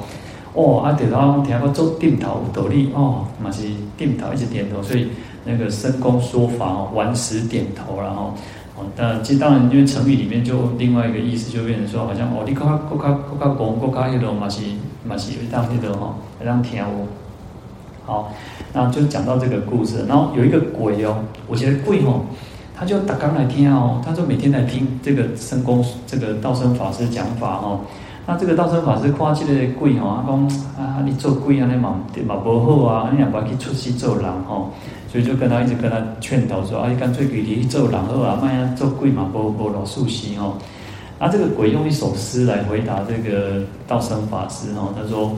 [0.55, 3.65] 哦，啊石头啊听个做点头有道理哦，嘛是
[3.99, 5.09] 点头一直点头，所以
[5.47, 8.35] 那个深公说法哦，顽石点头然后。
[8.79, 14.61] 哦，但其实当然，因为成语里面就另外一个意思，就变成说，好像哦，你更加更加更加讲更加迄种嘛是
[15.03, 17.09] 嘛是有一档迄种吼，一档听哦。
[18.05, 18.33] 好，
[18.75, 22.21] 那就讲到这个故事，然后有一个鬼哦，我觉得鬼哦，
[22.77, 27.81] 他就打刚来听哦，他就每天来听这个深公这个道生法师讲法哦。
[28.27, 30.45] 那这个道生法师看这个鬼吼，他讲
[30.79, 34.71] 啊，你做鬼啊，你嘛嘛不好啊，你也不要去出世做人吼。
[35.17, 40.53] 所以就跟他一直跟他劝导说：“啊，你干脆给你做人好啊，卖啊做鬼嘛，不不老熟悉哦。”
[41.19, 45.33] 啊，这个鬼用一首诗来回答这个道生法师哦，他说：“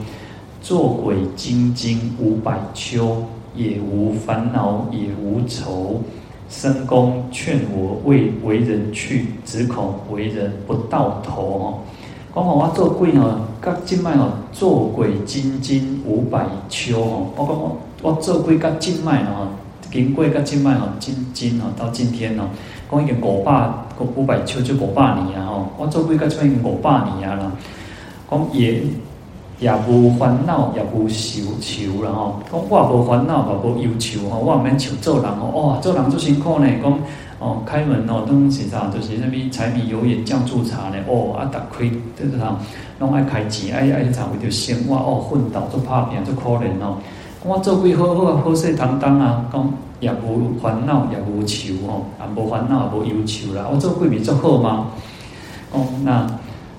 [0.61, 3.23] 做鬼精精五百秋，
[3.55, 6.01] 也无烦恼也无愁。
[6.49, 11.63] 深公劝我为为人去，只恐为人不到头哦。
[12.35, 17.27] 讲我我做鬼哦，甲今卖哦，做鬼精精五百秋哦。
[17.37, 19.47] 我讲我我做鬼甲今卖哦。”
[19.91, 22.45] 经过到今麦吼，今今吼到今天吼，
[22.91, 23.69] 讲已经五百
[24.15, 27.51] 五百秋就五百年啊吼，我做鬼到这已经五百年啊啦。
[28.29, 28.83] 讲也
[29.59, 32.39] 也无烦恼，也无愁愁啦吼。
[32.51, 35.47] 讲我无烦恼，也无忧愁吼，我毋免求做人吼。
[35.47, 36.67] 哇，做人足辛苦呢。
[36.81, 36.99] 讲
[37.39, 40.97] 哦，开门哦，东西啥就是啥物柴米油盐酱醋茶呢。
[41.07, 42.55] 哦，啊，逐开这个啥，
[42.99, 46.97] 拢爱开钱，爱爱啥为着生活哦，奋斗做拍拼做可怜哦。
[47.41, 53.65] 我做鬼好好啊，好势当当啊，讲也无烦恼，也无愁吼，也无烦恼，也无忧愁啦。
[53.71, 54.87] 我做鬼比做好吗？
[55.71, 56.27] 哦，那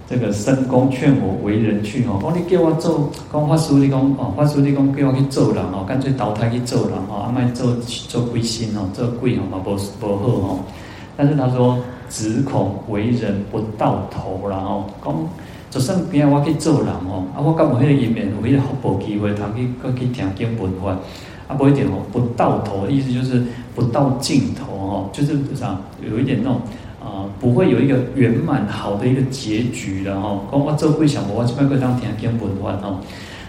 [0.06, 7.72] 这个僧公劝我为人去吼，讲你叫我做，讲法师你讲哦，法师你讲叫我去做人哦，干脆投胎去做人哦，阿卖做
[8.08, 10.58] 做鬼心哦，做鬼吼嘛，无无好吼。
[11.16, 11.78] 但是他说，
[12.10, 15.14] 只恐为人不到头啦吼，讲。
[15.70, 20.98] 就算边我去做人哦，啊，我敢有迄个因缘，有迄个福报机会，通去去去听经闻法，
[21.46, 26.60] 啊，不一点哦，不到头意思就是不到尽头哦，就是啥，有一点那种
[27.00, 30.40] 啊、不会有一个圆满好的一个结局的哦。
[30.50, 32.98] 讲我做贵想我这边可当听经闻法哦，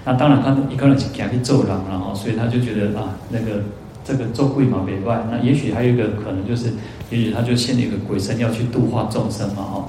[0.05, 3.63] 那当然他一个人是讲去做人了哈，所以他就觉得啊，那个
[4.05, 6.71] 这个做鬼嘛没办，那也许还有一个可能就是，
[7.09, 9.85] 也许他就现了一个鬼神要去度化众生嘛哈。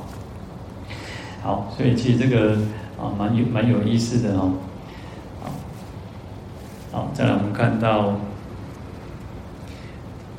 [1.43, 2.53] 好，所以其实这个
[2.97, 4.53] 啊，蛮有蛮有意思的哦。
[5.43, 5.51] 好，
[6.93, 8.17] 好，再来我们看到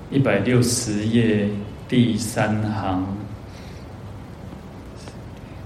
[0.10, 1.50] 一百六十页
[1.90, 3.06] 第三行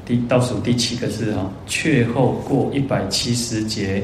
[0.04, 4.02] 第倒数第七个字哈，却后过一百七十劫，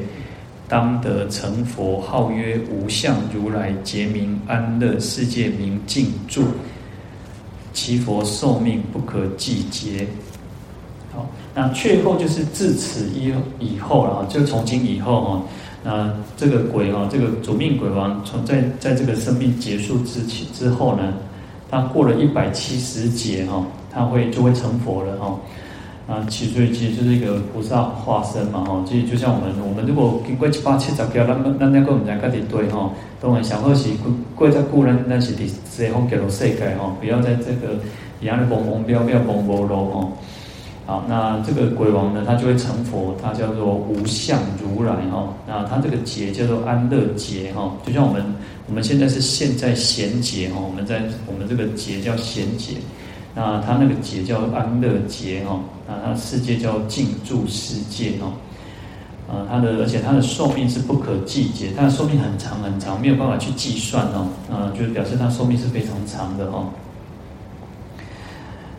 [0.67, 6.43] 当得成佛，号曰无相如来，结名安乐，世界名净住，
[7.74, 10.06] 其佛寿命不可计劫。
[11.56, 15.42] 那却后就是自此以以后了哈，就从今以后哈，
[15.84, 21.13] 那这个鬼哈，这个主命鬼王从在在这个生命结束之前之后呢，
[21.70, 25.39] 他过了一百七十劫哈，他会就会成佛了哈。
[26.06, 33.98] 啊，其实其实就是一个菩萨化身嘛哈，其实就像我们我们如果经过七八七十劫，那那那个我们在各地对哈，都很想喝起
[34.36, 37.80] 过在故人那些的这方给了世界哈，不要在这个
[38.20, 40.08] 一样的蹦蹦飙飙蹦蹦咯哈。
[40.86, 45.34] 好，那这个鬼王呢，他就会成佛，他叫做无相如来哈。
[45.48, 48.22] 那他这个劫叫做安乐劫哈，就像我们
[48.67, 52.74] 我们现在是现在贤劫哈，我们在我们这个劫叫贤劫，
[53.34, 55.58] 那他那个劫叫安乐劫哈。
[55.88, 58.28] 那他世界叫净住世界哈。
[59.32, 64.28] 啊，他的而且他的寿命是不可计劫，他的寿命很长很长，没有办法去计算哦。
[64.52, 66.69] 啊，就是表示他寿命是非常长的哈。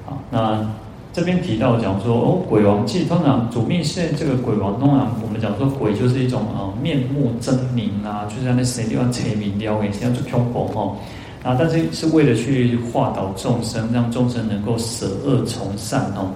[0.05, 0.71] 好，那。
[1.15, 10.97] 这边提到讲说哦，鬼王即通常主命线这个鬼王，通常我们讲说鬼就是一种啊面目狰狞啊，就是那谁地方贼名撩诶，这样做凶暴哈。
[11.45, 16.33] 啊，但是是为了去化导众生，让众生能够舍恶从善哦。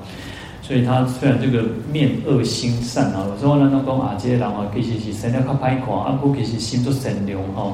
[0.63, 7.73] 所以他虽然这个面恶心善啊，有时候呢，那讲啊这些人啊，其实是生得较歹看，啊不其实心都善良哈。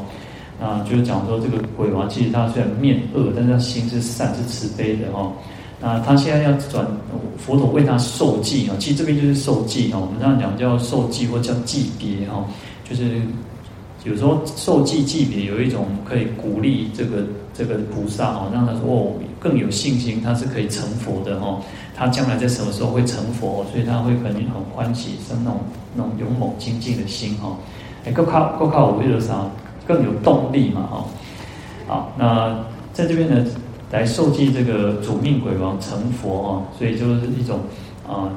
[0.58, 5.30] 啊，就是讲说这个鬼王，其实他虽然面恶，但是他心是善，是慈悲的哈。
[5.84, 6.86] 啊他现在要转
[7.36, 9.98] 佛陀为他受记啊，其实这边就是受记哈。
[9.98, 12.42] 我们这样讲叫受记或叫记别哈，
[12.88, 13.20] 就是
[14.04, 21.60] 有时候受记记别有一种可以鼓励这个这个菩萨哦，让他说哦更有信心，他是可以成佛的哈。
[21.94, 25.60] 他将来在什么时候会成佛，所以他会肯定很欢喜，生那种
[25.94, 27.54] 那种勇猛精进的心哈。
[28.06, 29.44] 哎，够靠够靠我为了啥
[29.86, 31.04] 更有动力嘛哈。
[31.86, 32.58] 好，那
[32.94, 33.44] 在这边呢。
[33.94, 37.60] 来受记这个主命鬼王成佛啊，所以就是一种
[38.04, 38.28] 啊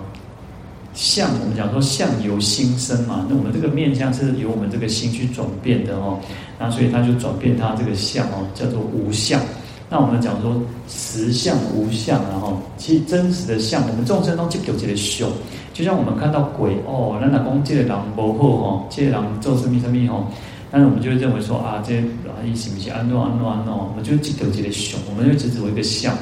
[0.94, 6.20] 相，我们讲说相由心生嘛，那我们这个面相是由我们这个心去转变的哦，
[6.60, 9.42] 那所以他就转变他这个相哦，叫做无相。
[9.90, 15.28] 那我们讲说实相无相，然后其实真实的相，我们众生都接有这个相，
[15.74, 20.28] 就像我们看到鬼哦，那老公这个人不好哦，这个人做什么什么哦。
[20.70, 22.04] 但是我们就会认为说啊，这
[22.48, 26.16] 啊一些一些安诺安诺安诺，我们就记得这个熊，我们就只做一个相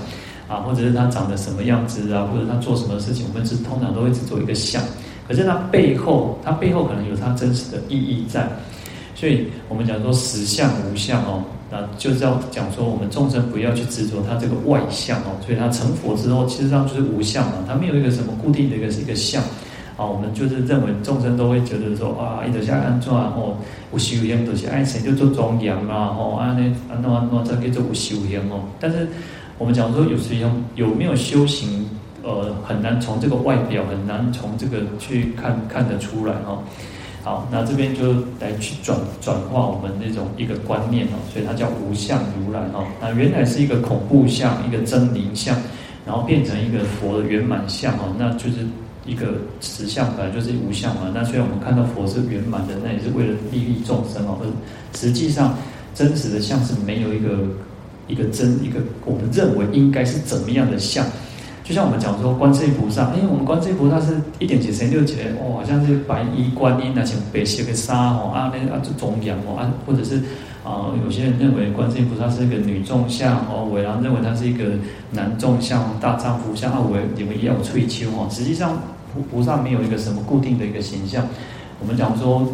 [0.48, 4.82] 啊，或者是他长得什么样子啊，或者他做什么事情，我们只通常都会只做一个相。
[5.28, 8.48] 可是他背后，他背后可能有他真实的意义在。
[9.16, 15.40] 所以我们讲说实相无相哦，那就是要讲说我们众生不要去执着他这个外相哦。
[15.46, 19.42] 所以他成佛之后，其实上就是无相嘛，他没有一个什么固定的一个是一个相。
[19.98, 23.56] 啊，我们就是认为众生都会觉得说啊，一直下安怎哦，
[23.94, 28.60] 有修行都是爱谁就做庄严啊，哦，安呢安怎安怎才叫做有修行哦。
[28.78, 29.08] 但是
[29.58, 31.90] 我们讲说有修行有没有修行，
[32.24, 36.60] 呃，很难从这个外表很难从这个去看看得出来哦。
[37.24, 42.86] 好，那这边就来去转转化我们那种一个观念哦，所以它叫无相如来哦。
[43.00, 45.56] 那原来是一个恐怖相，一个狰獰相，
[46.06, 48.58] 然后变成一个佛的圆满相哦，那就是。
[49.06, 54.38] 一个实相本来就是无相嘛，那虽然我们看到佛是圆满的，那也是为了利益众生哦。
[54.42, 54.48] 而
[54.98, 55.56] 实际上
[55.94, 57.38] 真实的相是没有一个
[58.08, 61.06] 一个真一个我们认为应该是怎么样的相
[61.64, 70.22] 就像我们讲说观世音菩萨，哎，我们观世音菩萨是一点几层六起来，哦，好像是白衣观音啊，像白色的纱哦，啊那啊就庄严哦，啊或者是
[70.64, 74.64] 啊、有些人认为观世音菩萨是一个女众像哦，有人认为他是一个
[75.12, 78.78] 男众像，大丈夫像啊，伟你们也有翠秋哦，实际上
[79.16, 81.26] 菩菩萨没有一个什么固定的一个形象。
[81.80, 82.48] 我们讲说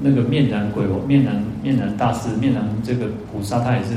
[0.00, 3.90] 那个面南鬼王，面南面南大师，面南这个菩萨，他也是。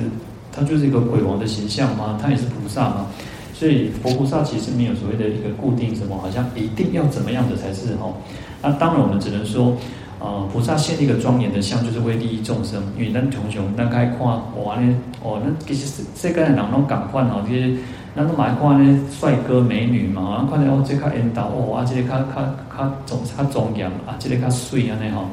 [0.55, 3.07] 他就是一个鬼王的形象嘛，他也是菩萨嘛，
[3.55, 8.13] 所以佛菩萨其实没有所谓的一个固定什么，好像一定要怎么样的才是哈。
[8.61, 9.75] 那当然我们只能说，
[10.19, 12.83] 呃，菩萨现一个庄严的相，就是为利益众生。
[12.95, 17.75] 因为咱从小咱开看哇呢，哦，那其实世界人拢赶快哦，这些
[18.16, 22.41] 咱都买看咧帅哥美女嘛，咱看到哦这个引导哦啊，这个较较
[22.78, 25.26] 较庄较庄严啊，这个较水安尼吼，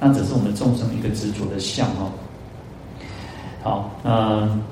[0.00, 2.10] 那只是我们众生一个执着的相哦。
[3.62, 4.62] 好，嗯，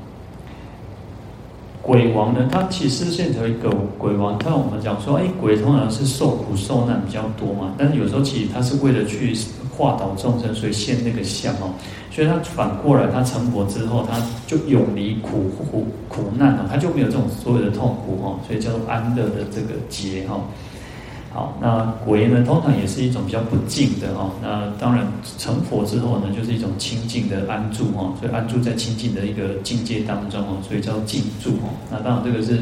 [1.83, 2.49] 鬼王呢？
[2.51, 3.68] 他其实现成一个
[3.99, 4.39] 鬼王。
[4.39, 7.74] 他我们讲说，哎，鬼通常是受苦受难比较多嘛。
[7.76, 9.37] 但是有时候其实他是为了去
[9.76, 11.74] 化导众生，所以现那个相哦。
[12.12, 14.16] 所以他反过来，他成佛之后，他
[14.47, 18.39] 就永离苦苦苦难哦，他就没有这种所有的痛苦哈。
[18.47, 20.39] 所以叫做安乐的这个劫哈。
[21.35, 24.30] 好，那鬼呢，通常也是一种比较不净的哦。
[24.43, 25.07] 那当然
[25.39, 28.12] 成佛之后呢，就是一种清净的安住哦。
[28.20, 31.72] 所以安住在清净的一个境界当中哦，所以叫静住哦。
[31.91, 32.59] 那当然这个是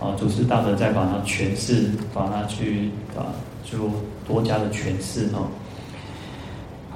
[0.00, 3.30] 啊，祖师大德在把它诠释，把它去啊，
[3.64, 3.90] 就
[4.26, 5.46] 多加的诠释哦。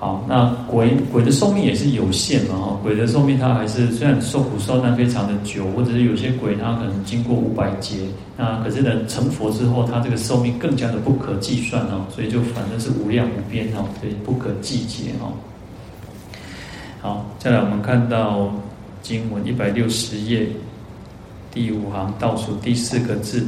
[0.03, 7.99] 好，那鬼鬼的寿命也是有限嘛哈，鬼的寿命它还是虽然受苦受难非常的久，或者是有些鬼它可能经过五百劫，
[8.37, 15.31] 那可是呢成佛之后，它这个寿命更加的不可计算哦，所以就反正是无量无边哦，所以不可计劫哦。
[17.01, 18.53] 好，再来我们看到
[19.03, 20.49] 经文一百六十页
[21.53, 23.47] 第五行倒数第四个字。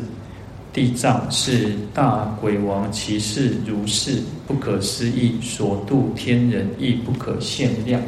[0.75, 8.03] 地藏是大鬼王，其事如是不可思议，所度天人亦不可限量。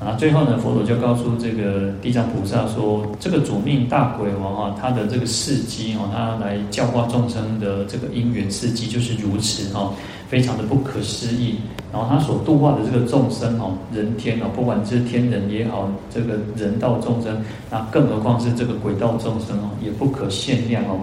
[0.00, 9.94] 啊，最后呢，佛陀就告诉这个地藏菩萨说：“这个主命大鬼王啊，他的这个事迹哦，他来教化众生的这个因缘事迹就是如此哈，
[10.28, 11.54] 非常的不可思议。
[11.92, 20.98] 然后他所度化的这个众生哦，人天哦，不管是天人也好，这个人道众生，那更何况是这个鬼道众生哦，也不可限量哦。”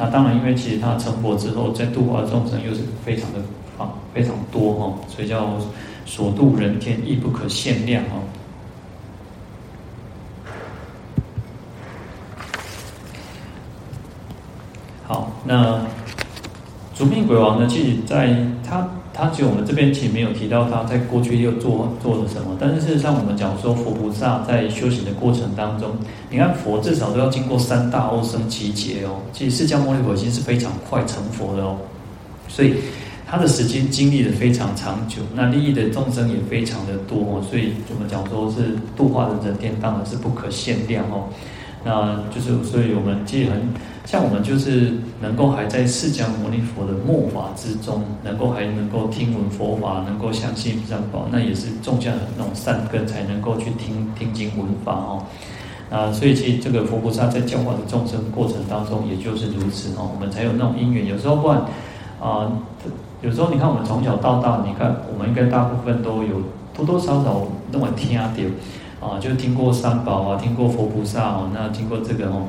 [0.00, 3.40] 那当然，因为其实他成佛之后，在度化众生又是非常的
[3.76, 5.58] 啊，非常多哈，所以叫
[6.06, 8.10] 所度人天亦不可限量哈。
[15.08, 15.84] 好，那
[16.98, 18.36] 主命鬼王呢，其实在
[18.68, 18.86] 他。
[19.10, 25.90] 他其实我们这边其实没有提到他在过去又做做了什么，但是事实上我们讲说佛菩萨在修行的过程当中，
[26.30, 31.76] 你看佛至少都要经过三大阿僧只劫哦，其实释迦牟尼佛已经是非常快成佛的哦，
[32.46, 32.74] 所以
[33.26, 41.24] 他的时间经历的非常长久，那利益的众生也非常的多哦，所以我们讲说是度化的人天当然是不可限量哦，
[41.84, 43.60] 那就是所以我们其实很。
[44.08, 44.90] 像我们就是
[45.20, 55.22] 能够还在释迦牟尼佛的末法之中，能够还能够听闻佛法，能够相信三宝，那也是种下那种善根，才能够去听听经闻法哦。
[55.90, 60.08] 啊，所以其实这个佛菩萨在教化的众生过程当中，也就是如此哦。
[60.14, 61.06] 我们才有那种因缘。
[61.06, 61.60] 有时候不然
[62.18, 62.50] 啊，
[63.20, 66.40] 有时候你看我们从小到大，你看我们应该大部分都有
[66.74, 68.50] 多多少少那么听啊点
[69.02, 72.44] 啊，就听过三宝啊，听过佛菩萨哦，那听过这个哦。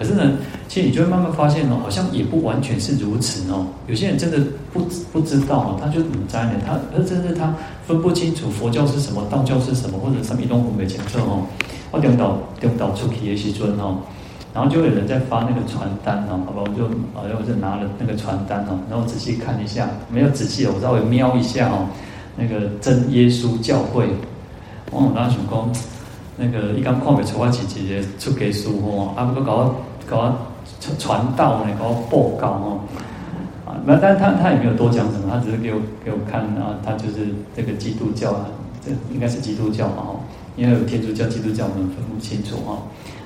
[0.00, 0.32] 可是呢，
[0.66, 3.66] 其实你就会慢慢发现哦，好像也不完全是如此哦。
[3.86, 4.38] 有些人真的
[4.72, 4.80] 不
[5.12, 7.54] 不知道哦，他就很杂念，他而真是他
[7.86, 11.44] 分不清楚佛教是什么，道教是什么，或者什么东西没清楚哦。
[11.90, 13.98] 我领导领导出去的时阵哦，
[14.54, 21.84] 然后就有人在发那个传单哦，好吧，我就好像我就拿了那个传单哦，然后仔细看一下，没有仔细，我稍微瞄一下哦，
[22.38, 24.06] 那个真耶稣教会，
[24.90, 25.70] 我当时想讲，
[26.38, 29.74] 那个一刚看不出我是一个出家师哦，啊不过搞。
[30.10, 30.36] 搞
[30.80, 32.80] 传传道呢，搞报告哦，
[33.64, 38.46] 啊，那但他他也没有多讲什么，他只是给我给我看啊，他就是这个基督教啊，
[38.84, 40.20] 这应该是基督教嘛哈，
[40.56, 42.78] 因为有天主教、基督教我们分不清楚哈。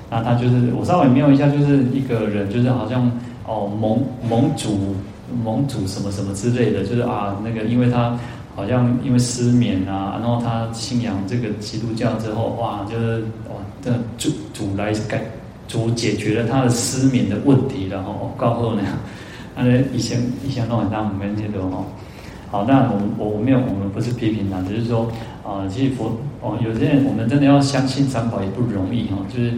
[0.09, 3.11] 那他就是我稍微瞄一下，就是一个人，就是好像
[3.47, 4.95] 哦蒙蒙主
[5.43, 8.15] 蒙主什么什么之类的，就是啊那个，因为他
[8.55, 15.23] 好像因为失眠啊，然后他信仰这个基督教之后，哇，就是哇，这主主来改。
[15.67, 18.81] 主解决了他的失眠的问题，然后告后呢，
[19.57, 21.85] 那以前以前弄很大门面的哦。
[22.51, 25.11] 好，那我我没有，我们不是批评他，只是说
[25.43, 29.49] 啊、其实佛哦，有些人我们真的要相信三宝也不容易哈，就是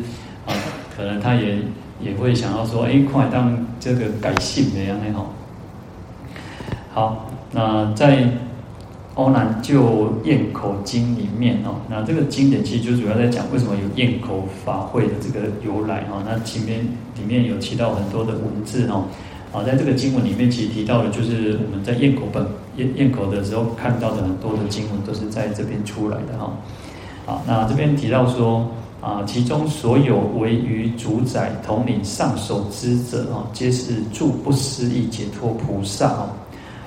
[0.45, 0.53] 啊，
[0.95, 1.60] 可能他也
[2.01, 5.26] 也会想要说，哎，快当这个改姓的样子哈。
[6.93, 8.18] 好，那在
[9.18, 16.22] 《阿难救焰口经》里面哦，那这个经典其实就主要在讲为什么有焰口法会的这个由来哈。
[16.24, 16.82] 那前面
[17.15, 19.05] 里面有提到很多的文字哦，
[19.51, 22.45] 啊，在这个经文里面其实提到的，就是我们在焰口本
[22.76, 26.53] 焰焰口的时候看到的很多的经文都是在这边出来的哈。
[27.26, 28.70] 啊，那这边提到说
[29.01, 36.30] 啊，其中所有为于主宰统领上首之者啊，皆是诸不思议解脱菩萨啊。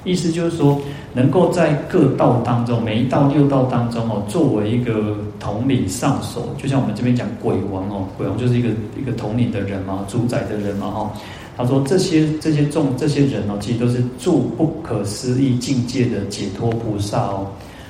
[0.05, 0.81] 意思就是说，
[1.13, 11.13] 能够在各道当中，每一道六道当中哦，作为一个统领上首，就像我们这边讲鬼王哦，鬼王就是一个一个统领的人嘛，主宰的人嘛哈。
[11.57, 17.47] 他说这些这些众这些人哦，其实都是诸不可思议境界的解脱菩萨哦，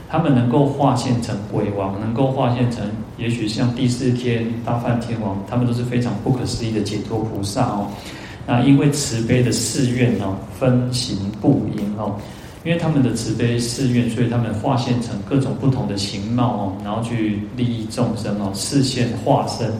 [0.09, 2.85] 他们能够化现成鬼王，能够化现成，
[3.19, 7.87] 也许像第四天大梵天王，他们都是非常不可思议的解脱菩萨哦。
[8.51, 12.17] 那因为慈悲的誓愿哦，分形不异哦，
[12.65, 19.71] 因为他们的慈悲誓愿，所以他们化现成各种不同的形貌哦，然后去利益众生哦，示现化身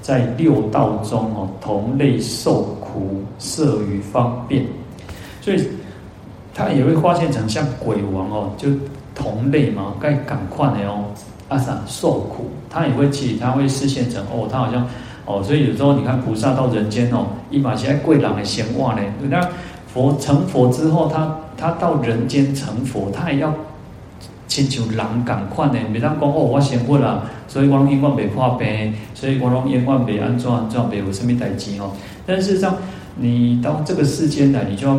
[0.00, 4.64] 在六道中哦，同类受苦，摄于方便，
[5.42, 5.62] 所以
[6.54, 8.70] 他也会化现成像鬼王哦，就
[9.14, 11.04] 同类嘛，该赶快的哦，
[11.50, 14.88] 阿三受苦，他也会起，他会示现成哦，他好像。
[15.26, 19.00] 哦，所以有时候你看菩萨到人间哦，一把现在贵人的闲话呢。
[19.30, 19.40] 那
[19.92, 23.54] 佛成佛之后，他他到人间成佛，他也要
[24.46, 25.74] 请求人赶快呢。
[25.92, 31.92] 别当讲哦，我先佛了，所以我拢永远袂破病，所以我拢永远袂安怎安怎袂有什么代志哦。
[32.26, 32.76] 但事实上，
[33.16, 34.98] 你到这个世间来，你就要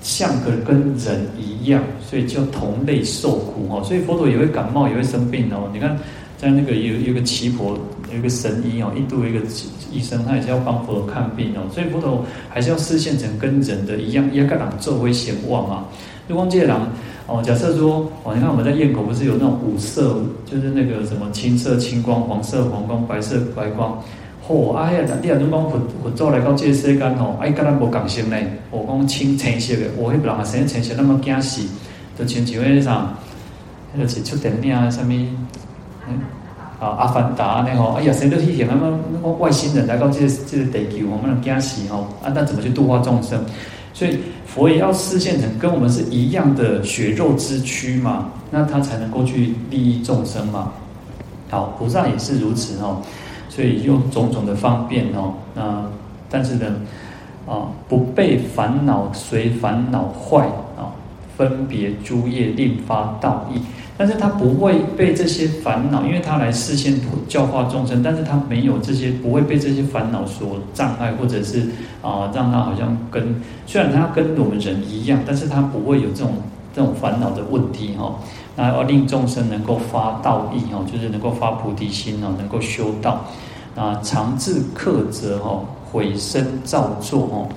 [0.00, 3.82] 像个跟人一样，所以叫同类受苦哦。
[3.84, 5.68] 所以佛陀也会感冒，也会生病哦。
[5.72, 5.98] 你看。
[6.38, 7.78] 在那个有有个奇婆，
[8.16, 9.40] 一个神医哦，印度一个
[9.92, 15.84] 医生，他也是要帮佛陀看病哦，所以佛陀还是要示现成跟人的一样，一个人做为显望嘛。
[16.28, 16.88] 如光界郎
[17.26, 24.02] 哦，假设说哦，你看我们在焰口不是有那种五色，就是那个什么青色青光、黄色黄光、白色白光。
[24.46, 28.36] 嚯、哦，哎呀，你啊，你讲佛佛祖来到这个世间吼，哎，跟咱无共性呢。
[28.70, 31.68] 我讲青青色的，我迄个人啊，生青色那么惊喜，
[32.18, 33.12] 就亲像那啥，
[33.96, 35.12] 迄个是出电影啊，什么？
[36.08, 36.20] 嗯，
[36.78, 43.40] 啊，阿凡达那吼，哎呀，谁都去想，那么那个外星人来到这个这个地球，我们能惊喜吼，啊，那怎么去度化众生？
[43.94, 50.72] 所以佛也要示现成跟我们是一样的血肉之躯嘛，那他才能够去利益众生嘛。
[51.48, 53.00] 好，菩萨也是如此哦，
[53.48, 55.82] 所以用种种的方便哦，那
[56.28, 56.66] 但是呢，
[57.46, 60.46] 啊，不被烦恼随烦恼坏
[60.76, 60.92] 啊，
[61.38, 63.60] 分别诸业令发道义。
[63.98, 66.94] 但是他不会被这些烦恼，因为他来示现
[67.26, 71.62] 教化众生，但是他没有这些，不会被这些烦恼所障碍，或者是
[72.02, 73.34] 啊、让他好像跟
[73.66, 76.34] 虽然他跟我们人一样，但是他不会有这种
[76.74, 78.14] 这种烦恼的问题哈。
[78.54, 83.24] 那要令众生能够发道意哈，就是能够发菩提心哦，能够修道
[83.74, 87.48] 啊，常自克责哈，毁身造作哦。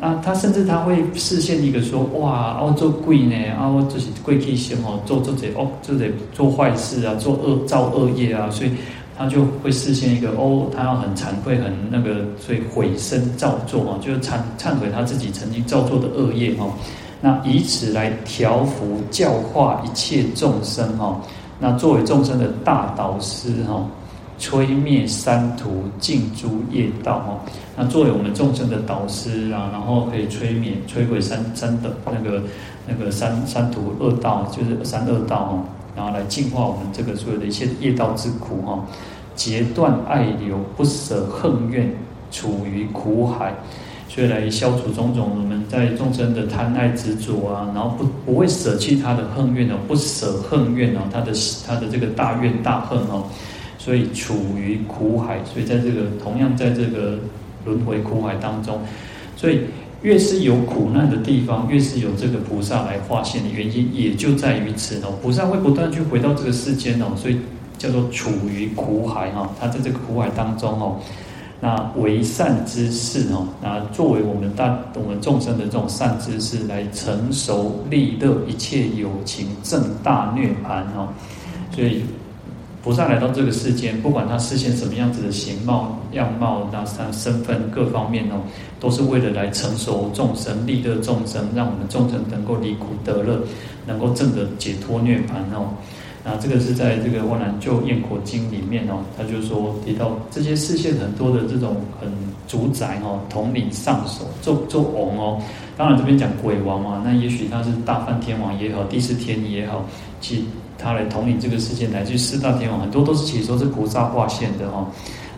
[0.00, 8.70] 啊，他甚至他会示现一个说，哇，我做鬼呢，啊，我就是鬼气行哦，做做这哦，做这做坏事啊，做恶造恶业啊，所以
[9.18, 16.72] 他就会示现一个哦，他要很惭愧，很那个，所以毁身造作哦，就是忏忏悔他自己曾经造作的恶业哦，
[17.20, 21.20] 那以此来调伏教化一切众生哦，
[21.58, 23.86] 那作为众生的大导师哈。
[24.40, 27.38] 摧灭三途尽诸业道哦，
[27.76, 32.42] 那作为我们众生的导师啊，然后可以摧灭摧毁三三的那个
[32.88, 35.62] 那个三三途恶道，就是三恶道哦，
[35.94, 38.82] 然后来净化我们这个所有的一切业道之苦哈，
[39.36, 41.94] 截断爱流，不舍恨怨，
[42.30, 43.54] 处于苦海，
[44.08, 51.30] 所以来消除种种我们在众生的贪爱执着啊，然后不不会舍弃他的恨怨哦，不舍恨怨哦，他的
[51.66, 53.24] 他的这个大怨大恨哦。
[53.82, 57.18] 所以处于苦海，所以在这个同样在这个
[57.64, 58.78] 轮回苦海当中，
[59.38, 59.60] 所以
[60.02, 65.14] 越是有苦难的地方，越是有这个菩萨来化现的原因，也就在于此哦。
[65.22, 67.38] 菩萨会不断去回到这个世间哦，所以
[67.78, 69.50] 叫做处于苦海哈。
[69.58, 71.00] 他在这个苦海当中哦，
[71.62, 81.08] 那为善之事哦，那作为我们大我们众生的这种善知识来成熟利乐一切有情正大涅槃哦，
[81.74, 82.04] 所以。
[82.82, 88.40] 菩萨来到这个世间，不管他示现什么样子的形貌、样貌，那他身份各方面哦，
[88.80, 93.38] 都是为了来成熟众生、利乐众生，让我们众生能够离苦得乐，
[93.86, 95.74] 能够证得解脱涅槃哦。
[96.22, 102.10] 那这个是在这个《万难救焰火经》里面哦，他就说提到这些世间很多的这种很
[102.46, 105.42] 主宰哦，统领上首做做王哦。
[105.76, 109.82] 当然这边讲鬼王嘛，那也许他是大梵天王也好，帝释天也好，
[110.20, 110.44] 其
[110.80, 114.86] 他来统领这个世界，乃至四大天王，很多都是其实说是菩萨化现的哈。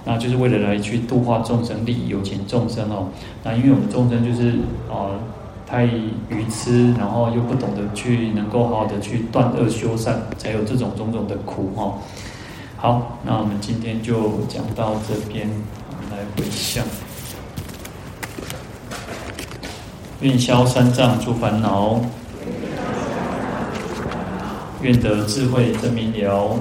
[0.04, 3.08] 那就是为了来去度化众生，利益有情众生哦。
[3.42, 4.50] 那因为我们众生就是
[4.88, 5.10] 啊。
[5.64, 11.94] 太愚痴，然后又不懂得去能够好好的去断恶修善，才有这种种种的苦哈。
[12.76, 15.48] 好，那我们今天就讲到这边，
[15.88, 16.84] 我们来回向，
[20.20, 21.98] 愿消三障诸烦恼，
[24.82, 26.58] 愿得智慧真明了，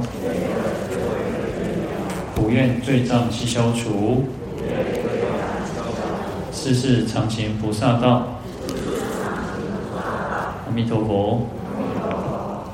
[2.35, 4.25] 不愿罪障悉消除，
[6.51, 8.39] 世世常行菩萨道。
[10.67, 11.47] 阿弥陀佛。